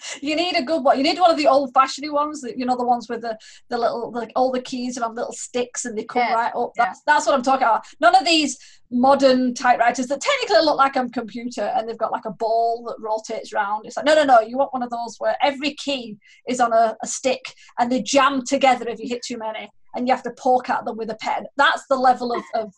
you 0.22 0.36
need 0.36 0.56
a 0.56 0.62
good 0.62 0.82
one. 0.82 0.96
You 0.96 1.02
need 1.02 1.18
one 1.18 1.30
of 1.30 1.36
the 1.36 1.46
old 1.46 1.72
fashioned 1.74 2.10
ones, 2.12 2.40
that 2.42 2.58
you 2.58 2.64
know, 2.64 2.76
the 2.76 2.84
ones 2.84 3.08
with 3.08 3.22
the, 3.22 3.36
the 3.68 3.78
little 3.78 4.10
like 4.12 4.32
all 4.36 4.50
the 4.50 4.60
keys 4.60 4.96
and 4.96 5.14
little 5.14 5.32
sticks 5.32 5.84
and 5.84 5.96
they 5.96 6.04
come 6.04 6.22
yeah. 6.22 6.34
right 6.34 6.54
up. 6.54 6.72
That's 6.76 7.00
yeah. 7.06 7.14
that's 7.14 7.26
what 7.26 7.34
I'm 7.34 7.42
talking 7.42 7.66
about. 7.66 7.84
None 8.00 8.14
of 8.14 8.24
these 8.24 8.58
modern 8.90 9.54
typewriters 9.54 10.06
that 10.06 10.20
technically 10.20 10.64
look 10.64 10.78
like 10.78 10.96
a 10.96 11.08
computer 11.08 11.72
and 11.76 11.88
they've 11.88 11.98
got 11.98 12.12
like 12.12 12.24
a 12.24 12.32
ball 12.32 12.84
that 12.84 12.96
rotates 13.00 13.52
around. 13.52 13.86
It's 13.86 13.96
like 13.96 14.06
no 14.06 14.14
no 14.14 14.24
no, 14.24 14.40
you 14.40 14.56
want 14.56 14.72
one 14.72 14.82
of 14.82 14.90
those 14.90 15.16
where 15.18 15.36
every 15.42 15.74
key 15.74 16.16
is 16.48 16.60
on 16.60 16.72
a, 16.72 16.96
a 17.02 17.06
stick 17.06 17.54
and 17.78 17.90
they 17.90 18.02
jam 18.02 18.44
together 18.44 18.88
if 18.88 18.98
you 18.98 19.08
hit 19.08 19.22
too 19.22 19.38
many 19.38 19.68
and 19.94 20.06
you 20.06 20.14
have 20.14 20.24
to 20.24 20.32
poke 20.38 20.70
at 20.70 20.84
them 20.84 20.96
with 20.96 21.10
a 21.10 21.16
pen. 21.16 21.44
That's 21.56 21.86
the 21.88 21.96
level 21.96 22.32
of, 22.32 22.42
of 22.54 22.72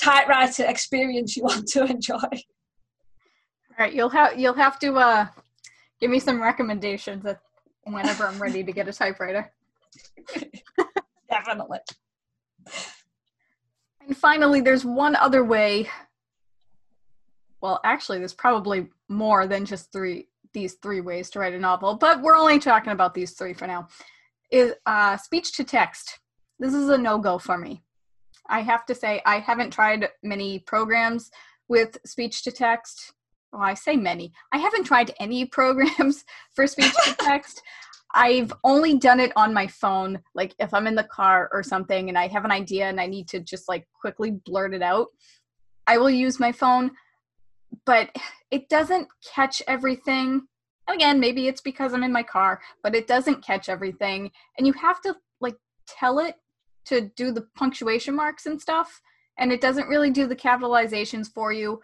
typewriter 0.00 0.64
experience 0.64 1.36
you 1.36 1.42
want 1.42 1.66
to 1.68 1.84
enjoy. 1.84 2.14
All 3.78 3.84
right, 3.84 3.92
you'll 3.92 4.08
have 4.10 4.38
you'll 4.38 4.54
have 4.54 4.78
to 4.80 4.94
uh, 4.94 5.26
give 6.00 6.10
me 6.10 6.18
some 6.18 6.40
recommendations. 6.42 7.24
Whenever 7.84 8.26
I'm 8.26 8.40
ready 8.40 8.62
to 8.62 8.72
get 8.72 8.88
a 8.88 8.92
typewriter. 8.92 9.50
Definitely. 11.30 11.78
And 14.06 14.16
finally, 14.16 14.60
there's 14.60 14.84
one 14.84 15.16
other 15.16 15.44
way. 15.44 15.88
Well, 17.60 17.80
actually, 17.84 18.18
there's 18.18 18.34
probably 18.34 18.88
more 19.08 19.46
than 19.46 19.64
just 19.64 19.92
three 19.92 20.28
these 20.52 20.74
three 20.74 21.00
ways 21.00 21.30
to 21.30 21.38
write 21.38 21.52
a 21.52 21.58
novel, 21.58 21.94
but 21.94 22.22
we're 22.22 22.36
only 22.36 22.58
talking 22.58 22.92
about 22.92 23.14
these 23.14 23.32
three 23.32 23.52
for 23.52 23.66
now. 23.66 23.88
Is 24.50 24.74
uh, 24.86 25.16
speech 25.16 25.52
to 25.56 25.64
text. 25.64 26.18
This 26.58 26.74
is 26.74 26.88
a 26.88 26.98
no 26.98 27.18
go 27.18 27.38
for 27.38 27.58
me. 27.58 27.82
I 28.48 28.60
have 28.60 28.86
to 28.86 28.94
say, 28.94 29.22
I 29.26 29.38
haven't 29.38 29.72
tried 29.72 30.08
many 30.22 30.60
programs 30.60 31.30
with 31.68 31.98
speech 32.06 32.42
to 32.44 32.50
text. 32.50 33.12
Well, 33.52 33.62
I 33.62 33.74
say 33.74 33.96
many. 33.96 34.32
I 34.52 34.58
haven't 34.58 34.84
tried 34.84 35.12
any 35.20 35.44
programs 35.58 36.24
for 36.54 36.66
speech 36.66 36.94
to 37.04 37.14
text. 37.18 37.62
I've 38.14 38.52
only 38.64 38.96
done 38.96 39.20
it 39.20 39.32
on 39.36 39.52
my 39.52 39.66
phone, 39.66 40.18
like 40.34 40.54
if 40.58 40.72
I'm 40.72 40.86
in 40.86 40.94
the 40.94 41.04
car 41.04 41.50
or 41.52 41.62
something 41.62 42.08
and 42.08 42.16
I 42.16 42.26
have 42.28 42.44
an 42.44 42.50
idea 42.50 42.86
and 42.86 43.00
I 43.00 43.06
need 43.06 43.28
to 43.28 43.40
just 43.40 43.68
like 43.68 43.86
quickly 44.00 44.30
blurt 44.30 44.72
it 44.72 44.82
out. 44.82 45.08
I 45.86 45.98
will 45.98 46.10
use 46.10 46.40
my 46.40 46.52
phone, 46.52 46.90
but 47.84 48.10
it 48.50 48.68
doesn't 48.70 49.08
catch 49.34 49.62
everything. 49.66 50.42
And 50.86 50.94
again, 50.94 51.20
maybe 51.20 51.48
it's 51.48 51.60
because 51.60 51.92
I'm 51.92 52.02
in 52.02 52.12
my 52.12 52.22
car, 52.22 52.62
but 52.82 52.94
it 52.94 53.06
doesn't 53.06 53.44
catch 53.44 53.68
everything. 53.68 54.30
And 54.56 54.66
you 54.66 54.72
have 54.74 55.02
to 55.02 55.14
like 55.40 55.56
tell 55.86 56.18
it 56.18 56.36
to 56.88 57.02
do 57.16 57.32
the 57.32 57.46
punctuation 57.56 58.14
marks 58.14 58.46
and 58.46 58.60
stuff, 58.60 59.00
and 59.38 59.52
it 59.52 59.60
doesn't 59.60 59.88
really 59.88 60.10
do 60.10 60.26
the 60.26 60.36
capitalizations 60.36 61.32
for 61.32 61.52
you. 61.52 61.80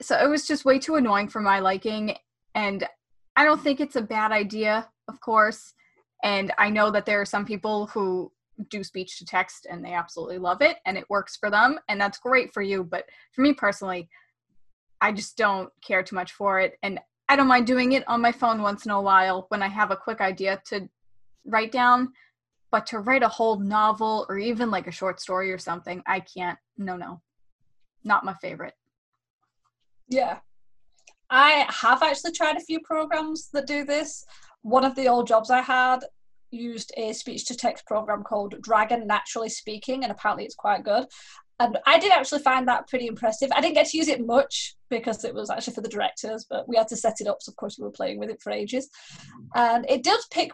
So 0.00 0.16
it 0.16 0.28
was 0.28 0.46
just 0.46 0.64
way 0.64 0.78
too 0.78 0.96
annoying 0.96 1.28
for 1.28 1.40
my 1.40 1.58
liking. 1.60 2.16
And 2.54 2.86
I 3.36 3.44
don't 3.44 3.60
think 3.60 3.80
it's 3.80 3.96
a 3.96 4.02
bad 4.02 4.32
idea, 4.32 4.88
of 5.08 5.20
course. 5.20 5.74
And 6.22 6.52
I 6.58 6.70
know 6.70 6.90
that 6.90 7.06
there 7.06 7.20
are 7.20 7.26
some 7.26 7.44
people 7.44 7.86
who 7.88 8.32
do 8.70 8.82
speech 8.82 9.18
to 9.18 9.24
text 9.24 9.66
and 9.70 9.84
they 9.84 9.92
absolutely 9.92 10.38
love 10.38 10.62
it 10.62 10.78
and 10.84 10.98
it 10.98 11.08
works 11.08 11.36
for 11.36 11.48
them 11.48 11.78
and 11.88 12.00
that's 12.00 12.18
great 12.18 12.52
for 12.52 12.60
you 12.60 12.82
but 12.82 13.04
for 13.32 13.42
me 13.42 13.52
personally 13.52 14.08
I 15.00 15.12
just 15.12 15.36
don't 15.36 15.70
care 15.82 16.02
too 16.02 16.16
much 16.16 16.32
for 16.32 16.60
it. 16.60 16.78
And 16.82 16.98
I 17.28 17.36
don't 17.36 17.46
mind 17.46 17.66
doing 17.66 17.92
it 17.92 18.08
on 18.08 18.20
my 18.20 18.32
phone 18.32 18.62
once 18.62 18.84
in 18.84 18.90
a 18.90 19.00
while 19.00 19.46
when 19.48 19.62
I 19.62 19.68
have 19.68 19.90
a 19.90 19.96
quick 19.96 20.20
idea 20.20 20.60
to 20.66 20.88
write 21.44 21.72
down. 21.72 22.12
But 22.70 22.86
to 22.86 22.98
write 22.98 23.22
a 23.22 23.28
whole 23.28 23.58
novel 23.58 24.26
or 24.28 24.38
even 24.38 24.70
like 24.70 24.86
a 24.86 24.92
short 24.92 25.20
story 25.20 25.52
or 25.52 25.58
something, 25.58 26.02
I 26.06 26.20
can't. 26.20 26.58
No, 26.76 26.96
no. 26.96 27.22
Not 28.04 28.24
my 28.24 28.34
favorite. 28.34 28.74
Yeah. 30.08 30.38
I 31.30 31.66
have 31.68 32.02
actually 32.02 32.32
tried 32.32 32.56
a 32.56 32.60
few 32.60 32.80
programs 32.80 33.50
that 33.52 33.66
do 33.66 33.84
this. 33.84 34.24
One 34.62 34.84
of 34.84 34.94
the 34.94 35.08
old 35.08 35.26
jobs 35.26 35.50
I 35.50 35.60
had 35.60 36.00
used 36.50 36.92
a 36.96 37.12
speech 37.12 37.44
to 37.46 37.56
text 37.56 37.86
program 37.86 38.22
called 38.22 38.60
Dragon 38.62 39.06
Naturally 39.06 39.50
Speaking, 39.50 40.02
and 40.02 40.10
apparently 40.10 40.44
it's 40.44 40.54
quite 40.54 40.84
good. 40.84 41.06
And 41.60 41.78
I 41.86 41.98
did 41.98 42.12
actually 42.12 42.40
find 42.40 42.66
that 42.68 42.88
pretty 42.88 43.06
impressive. 43.06 43.50
I 43.54 43.60
didn't 43.60 43.74
get 43.74 43.88
to 43.88 43.96
use 43.96 44.08
it 44.08 44.24
much 44.24 44.76
because 44.90 45.24
it 45.24 45.34
was 45.34 45.50
actually 45.50 45.74
for 45.74 45.80
the 45.80 45.88
directors, 45.88 46.46
but 46.48 46.68
we 46.68 46.76
had 46.76 46.88
to 46.88 46.96
set 46.96 47.20
it 47.20 47.26
up. 47.26 47.38
So 47.40 47.50
of 47.50 47.56
course 47.56 47.78
we 47.78 47.84
were 47.84 47.90
playing 47.90 48.18
with 48.18 48.30
it 48.30 48.40
for 48.42 48.52
ages, 48.52 48.88
and 49.54 49.84
it 49.88 50.02
did 50.02 50.20
pick 50.30 50.52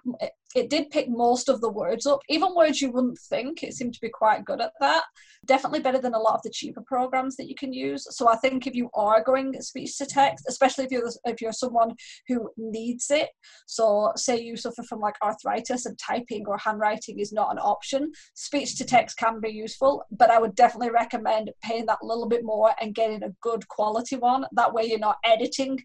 it 0.55 0.71
did 0.71 0.91
pick 0.91 1.09
most 1.09 1.49
of 1.49 1.61
the 1.61 1.71
words 1.71 2.07
up, 2.07 2.21
even 2.29 2.55
words 2.55 2.81
you 2.81 2.93
wouldn't 2.93 3.19
think. 3.19 3.63
It 3.63 3.75
seemed 3.75 3.93
to 3.95 4.01
be 4.01 4.09
quite 4.09 4.45
good 4.45 4.61
at 4.61 4.73
that. 4.81 5.03
Definitely 5.47 5.81
better 5.81 5.99
than 5.99 6.15
a 6.15 6.19
lot 6.19 6.37
of 6.37 6.43
the 6.43 6.51
cheaper 6.51 6.81
programs 6.81 7.35
that 7.37 7.49
you 7.49 7.57
can 7.57 7.73
use. 7.73 8.07
So 8.11 8.29
I 8.29 8.37
think 8.37 8.67
if 8.67 8.75
you 8.75 8.89
are 8.95 9.23
going 9.23 9.61
speech 9.61 9.99
to 9.99 10.07
text, 10.07 10.45
especially 10.49 10.85
if 10.85 10.93
you're 10.93 11.11
if 11.25 11.41
you're 11.41 11.53
someone 11.53 11.95
who 12.29 12.51
needs 12.57 13.11
it, 13.11 13.31
so 13.67 14.13
say 14.15 14.41
you 14.41 14.57
suffer 14.57 14.85
from 14.85 15.01
like 15.01 15.17
arthritis 15.23 15.87
and 15.87 15.99
typing 15.99 16.47
or 16.47 16.57
handwriting 16.57 17.19
is 17.19 17.33
not 17.33 17.51
an 17.51 17.59
option, 17.59 18.13
speech 18.35 18.77
to 18.77 18.85
text 18.85 19.19
can 19.19 19.41
be 19.41 19.51
useful. 19.51 20.05
But 20.13 20.31
I 20.31 20.39
would 20.39 20.55
definitely 20.55 20.91
recommend 20.91 21.51
paying 21.63 21.87
that 21.87 22.03
little 22.03 22.29
bit 22.29 22.45
more 22.45 22.73
and 22.81 22.95
getting 22.95 23.25
a 23.25 23.35
good 23.43 23.67
quality 23.69 24.17
one. 24.25 24.45
That 24.53 24.73
way 24.75 24.85
you're 24.85 24.99
not 24.99 25.19
editing 25.25 25.79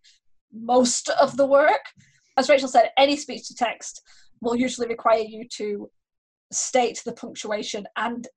most 0.52 1.10
of 1.10 1.38
the 1.38 1.45
work. 1.45 1.84
As 2.38 2.49
Rachel 2.49 2.67
said, 2.69 2.89
any 2.97 3.15
speech 3.15 3.47
to 3.47 3.56
text 3.56 4.02
will 4.41 4.56
usually 4.56 4.88
require 4.88 5.25
you 5.36 5.47
to 5.58 5.89
state 6.52 7.02
the 7.06 7.13
punctuation 7.13 7.86
and 7.95 8.28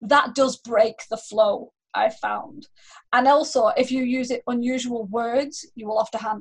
that 0.00 0.34
does 0.34 0.56
break 0.58 0.96
the 1.10 1.16
flow 1.16 1.72
i 1.94 2.08
found 2.08 2.66
and 3.12 3.26
also 3.28 3.68
if 3.76 3.90
you 3.90 4.02
use 4.02 4.30
it 4.30 4.42
unusual 4.46 5.06
words 5.06 5.64
you 5.74 5.86
will 5.86 5.98
often 5.98 6.20
have, 6.20 6.40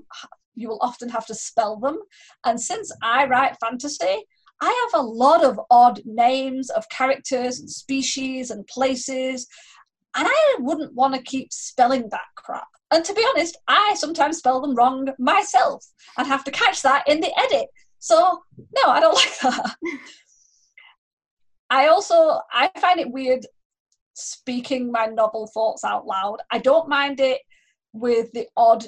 you 0.55 0.67
will 0.67 0.79
often 0.81 1.09
have 1.09 1.25
to 1.25 1.35
spell 1.35 1.77
them 1.79 1.99
and 2.45 2.59
since 2.59 2.91
i 3.03 3.25
write 3.25 3.55
fantasy 3.59 4.23
i 4.61 4.89
have 4.91 5.01
a 5.01 5.05
lot 5.05 5.43
of 5.43 5.59
odd 5.69 5.99
names 6.05 6.69
of 6.71 6.89
characters 6.89 7.59
and 7.59 7.69
species 7.69 8.49
and 8.49 8.65
places 8.67 9.47
i 10.27 10.55
wouldn't 10.59 10.93
want 10.93 11.13
to 11.13 11.21
keep 11.21 11.51
spelling 11.53 12.07
that 12.09 12.21
crap 12.35 12.67
and 12.91 13.05
to 13.05 13.13
be 13.13 13.25
honest 13.29 13.57
i 13.67 13.93
sometimes 13.95 14.37
spell 14.37 14.59
them 14.59 14.75
wrong 14.75 15.07
myself 15.19 15.85
and 16.17 16.27
have 16.27 16.43
to 16.43 16.51
catch 16.51 16.81
that 16.81 17.07
in 17.07 17.19
the 17.21 17.31
edit 17.39 17.67
so 17.99 18.41
no, 18.57 18.89
I 18.89 18.99
don't 18.99 19.13
like 19.15 19.39
that. 19.39 19.75
I 21.69 21.87
also 21.87 22.39
I 22.51 22.71
find 22.79 22.99
it 22.99 23.11
weird 23.11 23.45
speaking 24.13 24.91
my 24.91 25.05
novel 25.05 25.47
thoughts 25.53 25.83
out 25.83 26.07
loud. 26.07 26.37
I 26.49 26.57
don't 26.57 26.89
mind 26.89 27.19
it 27.19 27.41
with 27.93 28.31
the 28.31 28.47
odd 28.57 28.85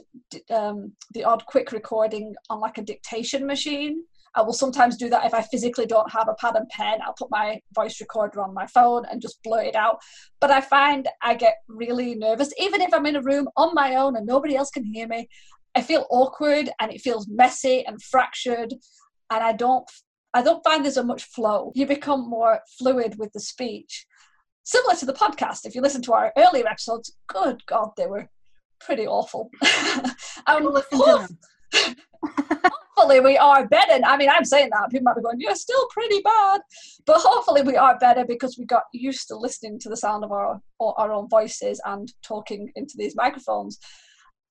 um, 0.50 0.94
the 1.14 1.26
odd 1.26 1.46
quick 1.46 1.72
recording 1.72 2.34
on 2.50 2.60
like 2.60 2.78
a 2.78 2.84
dictation 2.84 3.46
machine. 3.46 4.04
I 4.36 4.42
will 4.42 4.54
sometimes 4.54 4.98
do 4.98 5.10
that 5.10 5.26
if 5.26 5.34
I 5.34 5.42
physically 5.42 5.86
don't 5.86 6.12
have 6.12 6.28
a 6.30 6.36
pad 6.36 6.56
and 6.56 6.68
pen. 6.70 7.00
I'll 7.06 7.14
put 7.14 7.30
my 7.32 7.60
voice 7.76 8.00
recorder 8.00 8.42
on 8.42 8.54
my 8.54 8.66
phone 8.68 9.04
and 9.12 9.22
just 9.22 9.44
blurt 9.44 9.68
it 9.68 9.76
out. 9.76 10.00
But 10.40 10.52
I 10.52 10.62
find 10.62 11.08
I 11.22 11.36
get 11.36 11.56
really 11.68 12.16
nervous, 12.16 12.54
even 12.58 12.82
if 12.82 12.94
I'm 12.94 13.06
in 13.06 13.18
a 13.18 13.22
room 13.22 13.50
on 13.58 13.74
my 13.74 13.96
own 13.96 14.16
and 14.16 14.26
nobody 14.26 14.56
else 14.56 14.70
can 14.70 14.86
hear 14.86 15.08
me. 15.08 15.28
I 15.76 15.82
feel 15.82 16.06
awkward 16.10 16.70
and 16.80 16.92
it 16.92 17.02
feels 17.02 17.28
messy 17.30 17.86
and 17.86 18.02
fractured 18.02 18.74
and 19.32 19.44
I 19.44 19.54
don't 19.54 19.90
I 20.34 20.42
don't 20.42 20.64
find 20.64 20.86
there's 20.86 20.98
a 20.98 21.04
much 21.04 21.24
flow. 21.24 21.74
You 21.76 21.86
become 21.86 22.30
more 22.30 22.62
fluid 22.80 23.16
with 23.18 23.34
the 23.34 23.42
speech. 23.42 24.06
Similar 24.64 24.96
to 24.96 25.06
the 25.06 25.14
podcast, 25.14 25.66
if 25.66 25.76
you 25.76 25.82
listen 25.82 26.02
to 26.04 26.14
our 26.14 26.32
earlier 26.38 26.68
episodes, 26.68 27.18
good 27.28 27.66
God, 27.66 27.90
they 27.98 28.08
were 28.08 28.30
pretty 28.80 29.06
awful. 29.06 29.50
um, 30.48 31.28
hopefully 33.02 33.20
we 33.20 33.38
are 33.38 33.68
better. 33.68 34.04
I 34.06 34.18
mean, 34.18 34.30
I'm 34.30 34.46
saying 34.46 34.70
that. 34.72 34.90
People 34.90 35.06
might 35.06 35.16
be 35.16 35.22
going, 35.22 35.40
you're 35.40 35.56
still 35.56 35.88
pretty 35.92 36.22
bad. 36.22 36.62
But 37.06 37.20
hopefully 37.20 37.62
we 37.62 37.76
are 37.76 37.98
better 37.98 38.26
because 38.26 38.58
we 38.58 38.66
got 38.66 38.84
used 38.94 39.28
to 39.30 39.36
listening 39.36 39.80
to 39.80 39.90
the 39.90 39.98
sound 39.98 40.24
of 40.24 40.32
our, 40.32 40.60
our 40.80 41.12
own 41.12 41.28
voices 41.30 41.82
and 41.86 42.12
talking 42.24 42.72
into 42.76 42.94
these 42.98 43.16
microphones. 43.16 43.80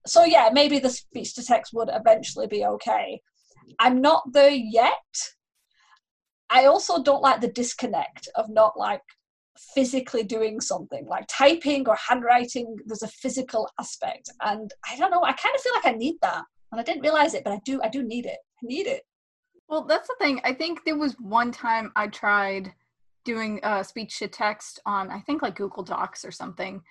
So 0.06 0.24
yeah, 0.24 0.50
maybe 0.52 0.78
the 0.78 0.90
speech 0.90 1.34
to 1.34 1.44
text 1.44 1.72
would 1.74 1.90
eventually 1.92 2.46
be 2.46 2.64
okay. 2.64 3.20
I'm 3.78 4.00
not 4.00 4.22
there 4.32 4.50
yet. 4.50 4.94
I 6.50 6.66
also 6.66 7.02
don't 7.02 7.22
like 7.22 7.40
the 7.40 7.52
disconnect 7.52 8.28
of 8.34 8.48
not 8.48 8.76
like 8.76 9.02
physically 9.74 10.22
doing 10.22 10.60
something 10.60 11.06
like 11.06 11.26
typing 11.28 11.86
or 11.88 11.96
handwriting. 12.08 12.76
There's 12.86 13.02
a 13.02 13.08
physical 13.08 13.68
aspect, 13.78 14.30
and 14.42 14.72
I 14.90 14.96
don't 14.96 15.12
know. 15.12 15.22
I 15.22 15.32
kind 15.32 15.54
of 15.54 15.60
feel 15.60 15.72
like 15.74 15.94
I 15.94 15.96
need 15.96 16.16
that, 16.22 16.44
and 16.72 16.80
I 16.80 16.84
didn't 16.84 17.02
realize 17.02 17.34
it, 17.34 17.44
but 17.44 17.52
I 17.52 17.60
do. 17.64 17.80
I 17.82 17.88
do 17.88 18.02
need 18.02 18.26
it. 18.26 18.38
I 18.62 18.66
need 18.66 18.86
it. 18.86 19.02
Well, 19.68 19.84
that's 19.84 20.08
the 20.08 20.16
thing. 20.18 20.40
I 20.44 20.52
think 20.52 20.84
there 20.84 20.96
was 20.96 21.14
one 21.20 21.52
time 21.52 21.92
I 21.96 22.08
tried 22.08 22.72
doing 23.24 23.60
uh, 23.62 23.82
speech 23.82 24.18
to 24.18 24.28
text 24.28 24.80
on, 24.86 25.10
I 25.10 25.20
think 25.20 25.42
like 25.42 25.56
Google 25.56 25.82
Docs 25.82 26.24
or 26.24 26.30
something, 26.30 26.82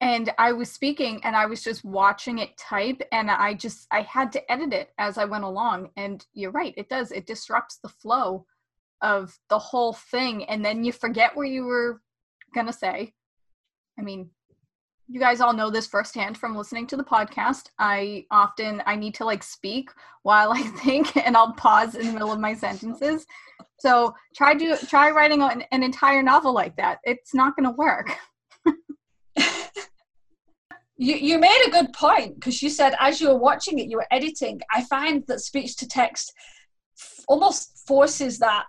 and 0.00 0.32
i 0.38 0.52
was 0.52 0.70
speaking 0.70 1.20
and 1.24 1.34
i 1.34 1.46
was 1.46 1.62
just 1.62 1.84
watching 1.84 2.38
it 2.38 2.56
type 2.56 3.00
and 3.12 3.30
i 3.30 3.52
just 3.52 3.86
i 3.90 4.02
had 4.02 4.30
to 4.30 4.52
edit 4.52 4.72
it 4.72 4.90
as 4.98 5.18
i 5.18 5.24
went 5.24 5.44
along 5.44 5.90
and 5.96 6.26
you're 6.34 6.50
right 6.50 6.74
it 6.76 6.88
does 6.88 7.10
it 7.10 7.26
disrupts 7.26 7.78
the 7.82 7.88
flow 7.88 8.44
of 9.02 9.36
the 9.48 9.58
whole 9.58 9.92
thing 9.92 10.44
and 10.44 10.64
then 10.64 10.84
you 10.84 10.92
forget 10.92 11.36
where 11.36 11.46
you 11.46 11.64
were 11.64 12.00
gonna 12.54 12.72
say 12.72 13.12
i 13.98 14.02
mean 14.02 14.30
you 15.08 15.18
guys 15.18 15.40
all 15.40 15.54
know 15.54 15.70
this 15.70 15.86
firsthand 15.86 16.36
from 16.36 16.54
listening 16.54 16.86
to 16.86 16.96
the 16.96 17.04
podcast. 17.04 17.70
I 17.78 18.26
often 18.30 18.82
i 18.86 18.94
need 18.94 19.14
to 19.14 19.24
like 19.24 19.42
speak 19.42 19.90
while 20.22 20.52
i 20.60 20.62
think 20.62 21.16
and 21.16 21.36
i'll 21.36 21.54
pause 21.54 21.94
in 21.94 22.06
the 22.06 22.12
middle 22.12 22.32
of 22.32 22.40
my 22.40 22.54
sentences. 22.54 23.26
So 23.80 24.14
try 24.34 24.54
to 24.54 24.76
try 24.86 25.10
writing 25.10 25.42
an, 25.42 25.64
an 25.72 25.82
entire 25.82 26.22
novel 26.22 26.52
like 26.52 26.76
that. 26.76 26.98
It's 27.04 27.34
not 27.34 27.56
going 27.56 27.64
to 27.64 27.76
work. 27.76 28.10
You, 31.00 31.14
you 31.14 31.38
made 31.38 31.64
a 31.64 31.70
good 31.70 31.92
point 31.92 32.34
because 32.34 32.60
you 32.60 32.68
said 32.68 32.96
as 32.98 33.20
you 33.20 33.28
were 33.28 33.38
watching 33.38 33.78
it, 33.78 33.86
you 33.88 33.98
were 33.98 34.06
editing. 34.10 34.60
I 34.74 34.82
find 34.82 35.24
that 35.28 35.40
speech 35.40 35.76
to 35.76 35.86
text 35.86 36.32
almost 37.28 37.86
forces 37.86 38.40
that 38.40 38.64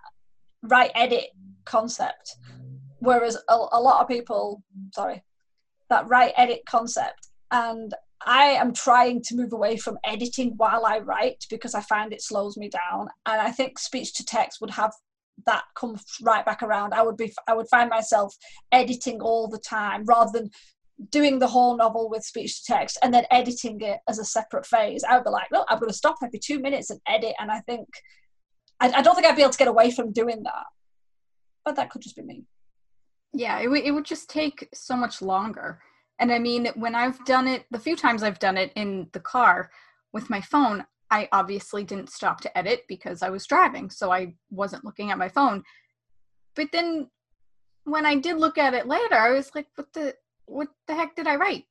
write 0.62 0.92
edit 0.94 1.30
concept, 1.66 2.36
whereas 3.00 3.36
a, 3.50 3.56
a 3.72 3.82
lot 3.82 4.02
of 4.02 4.08
people, 4.08 4.62
sorry, 4.94 5.24
that 5.90 6.08
write 6.08 6.34
edit 6.38 6.62
concept. 6.68 7.28
And 7.52 7.94
I 8.26 8.46
am 8.52 8.74
trying 8.74 9.22
to 9.24 9.36
move 9.36 9.54
away 9.54 9.78
from 9.78 9.98
editing 10.04 10.54
while 10.58 10.86
I 10.86 11.00
write 11.00 11.46
because 11.50 11.74
I 11.74 11.82
find 11.82 12.12
it 12.12 12.22
slows 12.22 12.58
me 12.58 12.70
down. 12.70 13.08
And 13.26 13.42
I 13.42 13.52
think 13.52 13.80
speech 13.80 14.14
to 14.16 14.26
text 14.26 14.60
would 14.62 14.72
have 14.72 14.92
that 15.46 15.64
come 15.76 15.98
right 16.22 16.46
back 16.46 16.62
around. 16.62 16.94
I 16.94 17.02
would 17.02 17.18
be 17.18 17.34
I 17.48 17.54
would 17.54 17.70
find 17.70 17.90
myself 17.90 18.36
editing 18.72 19.22
all 19.22 19.48
the 19.48 19.60
time 19.60 20.04
rather 20.06 20.32
than 20.34 20.52
doing 21.12 21.40
the 21.40 21.48
whole 21.48 21.78
novel 21.78 22.10
with 22.10 22.26
speech 22.26 22.60
to 22.60 22.74
text 22.74 22.98
and 23.02 23.14
then 23.14 23.24
editing 23.32 23.80
it 23.80 24.00
as 24.10 24.20
a 24.20 24.26
separate 24.26 24.66
phase. 24.66 25.04
I 25.04 25.16
would 25.16 25.24
be 25.24 25.30
like, 25.30 25.48
no, 25.52 25.66
I'm 25.70 25.80
going 25.80 25.90
to 25.90 25.96
stop 25.96 26.18
every 26.22 26.40
two 26.40 26.60
minutes 26.60 26.90
and 26.90 27.00
edit. 27.08 27.36
And 27.40 27.50
I 27.50 27.62
think 27.62 27.88
I, 28.80 28.92
I 28.92 29.02
don't 29.02 29.16
think 29.16 29.28
I'd 29.28 29.36
be 29.36 29.42
able 29.42 29.52
to 29.52 29.58
get 29.58 29.68
away 29.68 29.92
from 29.92 30.12
doing 30.12 30.44
that. 30.44 30.66
But 31.64 31.78
that 31.78 31.90
could 31.90 32.02
just 32.02 32.16
be 32.16 32.24
me. 32.24 32.44
Yeah, 33.34 33.60
it, 33.60 33.66
w- 33.66 33.84
it 33.84 33.92
would 33.92 34.06
just 34.06 34.30
take 34.30 34.68
so 34.74 34.96
much 34.96 35.22
longer. 35.22 35.80
And 36.20 36.32
I 36.32 36.40
mean, 36.40 36.68
when 36.76 36.96
I've 36.96 37.24
done 37.26 37.48
it, 37.48 37.66
the 37.72 37.80
few 37.80 37.96
times 37.96 38.24
I've 38.24 38.40
done 38.40 38.58
it 38.58 38.72
in 38.76 39.08
the 39.14 39.20
car 39.20 39.70
with 40.12 40.30
my 40.30 40.42
phone, 40.42 40.86
I 41.12 41.30
obviously 41.32 41.84
didn't 41.84 42.12
stop 42.12 42.42
to 42.42 42.58
edit 42.58 42.84
because 42.88 43.24
I 43.24 43.30
was 43.30 43.48
driving, 43.48 43.90
so 43.90 44.12
I 44.12 44.36
wasn't 44.52 44.86
looking 44.86 45.12
at 45.12 45.18
my 45.18 45.30
phone. 45.30 45.64
But 46.56 46.68
then 46.72 47.10
when 47.86 48.06
I 48.06 48.16
did 48.16 48.38
look 48.38 48.58
at 48.58 48.74
it 48.74 48.88
later, 48.88 49.16
I 49.16 49.32
was 49.32 49.52
like, 49.56 49.68
what 49.76 49.92
the 49.94 50.16
what 50.46 50.68
the 50.88 50.96
heck 50.96 51.16
did 51.16 51.28
I 51.28 51.36
write? 51.36 51.66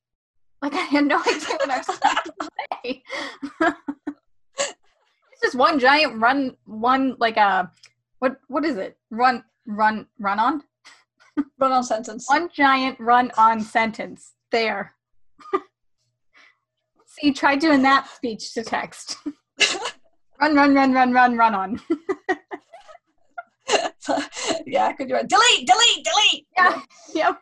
Like 0.61 0.73
I 0.75 0.81
had 0.81 1.05
no 1.05 1.19
idea 1.19 1.55
what 1.57 1.69
I 1.69 1.77
was 1.77 1.85
supposed 1.85 2.31
to 2.39 2.49
say. 2.83 3.03
it's 5.31 5.41
just 5.41 5.55
one 5.55 5.79
giant 5.79 6.19
run 6.19 6.55
one 6.65 7.15
like 7.19 7.37
a 7.37 7.71
what 8.19 8.37
what 8.47 8.65
is 8.65 8.77
it? 8.77 8.97
Run 9.09 9.43
run 9.65 10.07
run 10.17 10.39
on? 10.39 10.63
Run 11.59 11.71
on 11.71 11.83
sentence. 11.83 12.27
One 12.29 12.49
giant 12.53 12.99
run 12.99 13.31
on 13.37 13.61
sentence. 13.61 14.33
There. 14.51 14.95
See, 17.05 17.33
try 17.33 17.55
doing 17.55 17.81
that 17.83 18.07
speech 18.07 18.53
to 18.53 18.63
text. 18.63 19.17
run, 20.41 20.55
run, 20.55 20.73
run, 20.73 20.93
run, 20.93 21.11
run, 21.13 21.37
run 21.37 21.55
on. 21.55 21.81
yeah, 24.65 24.91
could 24.93 25.09
you 25.09 25.15
write 25.15 25.27
delete, 25.27 25.67
delete, 25.67 26.05
delete? 26.05 26.47
Yeah, 26.57 26.81
yep. 27.13 27.37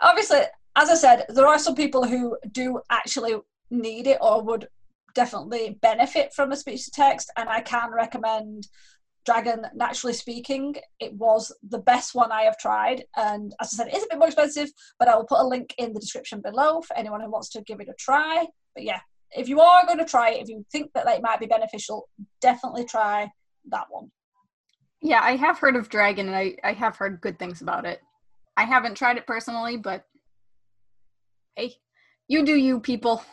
Obviously, 0.00 0.40
as 0.76 0.90
I 0.90 0.94
said, 0.94 1.26
there 1.28 1.46
are 1.46 1.58
some 1.58 1.74
people 1.74 2.04
who 2.06 2.36
do 2.52 2.80
actually 2.90 3.34
need 3.70 4.06
it 4.06 4.18
or 4.20 4.42
would 4.42 4.68
definitely 5.14 5.78
benefit 5.82 6.32
from 6.32 6.52
a 6.52 6.56
speech 6.56 6.84
to 6.84 6.90
text, 6.90 7.30
and 7.36 7.48
I 7.48 7.60
can 7.60 7.90
recommend 7.92 8.68
Dragon 9.24 9.66
Naturally 9.74 10.14
Speaking. 10.14 10.74
It 11.00 11.14
was 11.14 11.54
the 11.68 11.78
best 11.78 12.14
one 12.14 12.32
I 12.32 12.42
have 12.42 12.58
tried, 12.58 13.04
and 13.16 13.54
as 13.60 13.72
I 13.74 13.76
said, 13.76 13.88
it 13.88 13.96
is 13.96 14.04
a 14.04 14.08
bit 14.10 14.18
more 14.18 14.28
expensive, 14.28 14.70
but 14.98 15.08
I 15.08 15.16
will 15.16 15.24
put 15.24 15.40
a 15.40 15.46
link 15.46 15.74
in 15.78 15.92
the 15.92 16.00
description 16.00 16.40
below 16.40 16.80
for 16.82 16.96
anyone 16.96 17.20
who 17.20 17.30
wants 17.30 17.48
to 17.50 17.62
give 17.62 17.80
it 17.80 17.88
a 17.88 17.94
try. 17.98 18.46
But 18.74 18.84
yeah, 18.84 19.00
if 19.30 19.48
you 19.48 19.60
are 19.60 19.86
going 19.86 19.98
to 19.98 20.04
try 20.04 20.30
it, 20.30 20.42
if 20.42 20.48
you 20.48 20.64
think 20.72 20.92
that 20.94 21.06
it 21.08 21.22
might 21.22 21.40
be 21.40 21.46
beneficial, 21.46 22.08
definitely 22.40 22.84
try 22.84 23.30
that 23.70 23.86
one. 23.90 24.10
Yeah, 25.00 25.20
I 25.22 25.36
have 25.36 25.58
heard 25.58 25.76
of 25.76 25.88
Dragon, 25.88 26.26
and 26.28 26.36
I, 26.36 26.56
I 26.64 26.72
have 26.72 26.96
heard 26.96 27.20
good 27.20 27.38
things 27.38 27.62
about 27.62 27.86
it. 27.86 28.00
I 28.56 28.64
haven't 28.64 28.96
tried 28.96 29.16
it 29.16 29.26
personally, 29.26 29.76
but 29.76 30.04
hey, 31.56 31.74
you 32.28 32.44
do 32.44 32.54
you, 32.54 32.80
people. 32.80 33.24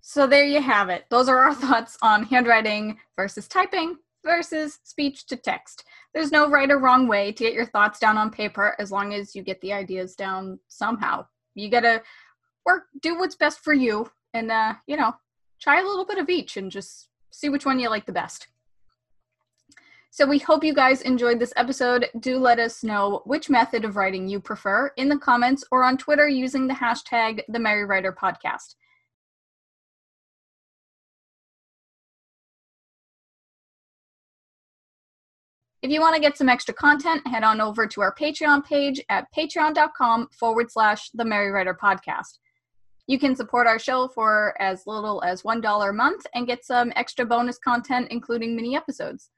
So 0.00 0.26
there 0.26 0.44
you 0.44 0.60
have 0.60 0.88
it. 0.88 1.04
Those 1.10 1.28
are 1.28 1.38
our 1.38 1.54
thoughts 1.54 1.98
on 2.00 2.24
handwriting 2.24 2.98
versus 3.16 3.48
typing 3.48 3.96
versus 4.26 4.80
speech 4.82 5.26
to 5.26 5.36
text. 5.36 5.84
There's 6.12 6.32
no 6.32 6.50
right 6.50 6.70
or 6.70 6.78
wrong 6.78 7.08
way 7.08 7.32
to 7.32 7.44
get 7.44 7.54
your 7.54 7.64
thoughts 7.64 7.98
down 7.98 8.18
on 8.18 8.30
paper 8.30 8.76
as 8.78 8.92
long 8.92 9.14
as 9.14 9.34
you 9.34 9.42
get 9.42 9.60
the 9.62 9.72
ideas 9.72 10.14
down 10.14 10.58
somehow. 10.68 11.26
You 11.54 11.70
gotta 11.70 12.02
work, 12.66 12.84
do 13.00 13.18
what's 13.18 13.36
best 13.36 13.60
for 13.60 13.72
you, 13.72 14.10
and 14.34 14.52
uh, 14.52 14.74
you 14.86 14.96
know, 14.96 15.14
try 15.60 15.80
a 15.80 15.84
little 15.84 16.04
bit 16.04 16.18
of 16.18 16.28
each 16.28 16.58
and 16.58 16.70
just 16.70 17.08
see 17.30 17.48
which 17.48 17.64
one 17.64 17.78
you 17.78 17.88
like 17.88 18.04
the 18.04 18.12
best. 18.12 18.48
So 20.10 20.26
we 20.26 20.38
hope 20.38 20.64
you 20.64 20.74
guys 20.74 21.02
enjoyed 21.02 21.38
this 21.38 21.52
episode. 21.56 22.08
Do 22.20 22.38
let 22.38 22.58
us 22.58 22.82
know 22.82 23.20
which 23.26 23.50
method 23.50 23.84
of 23.84 23.96
writing 23.96 24.26
you 24.26 24.40
prefer 24.40 24.90
in 24.96 25.10
the 25.10 25.18
comments 25.18 25.62
or 25.70 25.84
on 25.84 25.98
Twitter 25.98 26.26
using 26.26 26.66
the 26.66 26.74
hashtag 26.74 27.42
the 27.48 27.58
Merry 27.58 27.84
Writer 27.84 28.12
Podcast. 28.12 28.76
If 35.86 35.92
you 35.92 36.00
want 36.00 36.16
to 36.16 36.20
get 36.20 36.36
some 36.36 36.48
extra 36.48 36.74
content, 36.74 37.24
head 37.28 37.44
on 37.44 37.60
over 37.60 37.86
to 37.86 38.00
our 38.00 38.12
Patreon 38.12 38.64
page 38.64 39.00
at 39.08 39.32
patreon.com 39.32 40.30
forward 40.36 40.68
slash 40.68 41.10
the 41.10 41.24
Merry 41.24 41.52
Writer 41.52 41.78
Podcast. 41.80 42.40
You 43.06 43.20
can 43.20 43.36
support 43.36 43.68
our 43.68 43.78
show 43.78 44.08
for 44.08 44.60
as 44.60 44.84
little 44.88 45.22
as 45.22 45.42
$1 45.42 45.88
a 45.88 45.92
month 45.92 46.26
and 46.34 46.44
get 46.44 46.64
some 46.64 46.92
extra 46.96 47.24
bonus 47.24 47.58
content, 47.58 48.08
including 48.10 48.56
mini 48.56 48.74
episodes. 48.74 49.30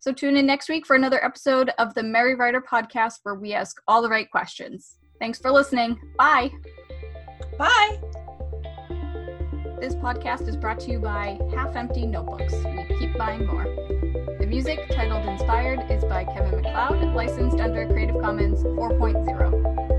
So 0.00 0.12
tune 0.12 0.36
in 0.36 0.44
next 0.44 0.68
week 0.68 0.84
for 0.84 0.94
another 0.94 1.24
episode 1.24 1.70
of 1.78 1.94
the 1.94 2.02
Merry 2.02 2.34
Writer 2.34 2.60
Podcast 2.60 3.20
where 3.22 3.36
we 3.36 3.54
ask 3.54 3.80
all 3.88 4.02
the 4.02 4.10
right 4.10 4.30
questions. 4.30 4.98
Thanks 5.18 5.38
for 5.38 5.50
listening. 5.50 5.98
Bye. 6.18 6.50
Bye. 7.58 7.98
This 9.80 9.94
podcast 9.94 10.48
is 10.48 10.56
brought 10.58 10.80
to 10.80 10.90
you 10.90 10.98
by 10.98 11.40
Half 11.54 11.76
Empty 11.76 12.04
Notebooks. 12.04 12.52
We 12.52 12.98
keep 12.98 13.16
buying 13.16 13.46
more. 13.46 13.97
Music, 14.48 14.80
titled 14.88 15.28
Inspired, 15.28 15.78
is 15.90 16.02
by 16.06 16.24
Kevin 16.24 16.62
MacLeod, 16.62 17.14
licensed 17.14 17.60
under 17.60 17.86
Creative 17.86 18.18
Commons 18.18 18.64
4.0. 18.64 19.97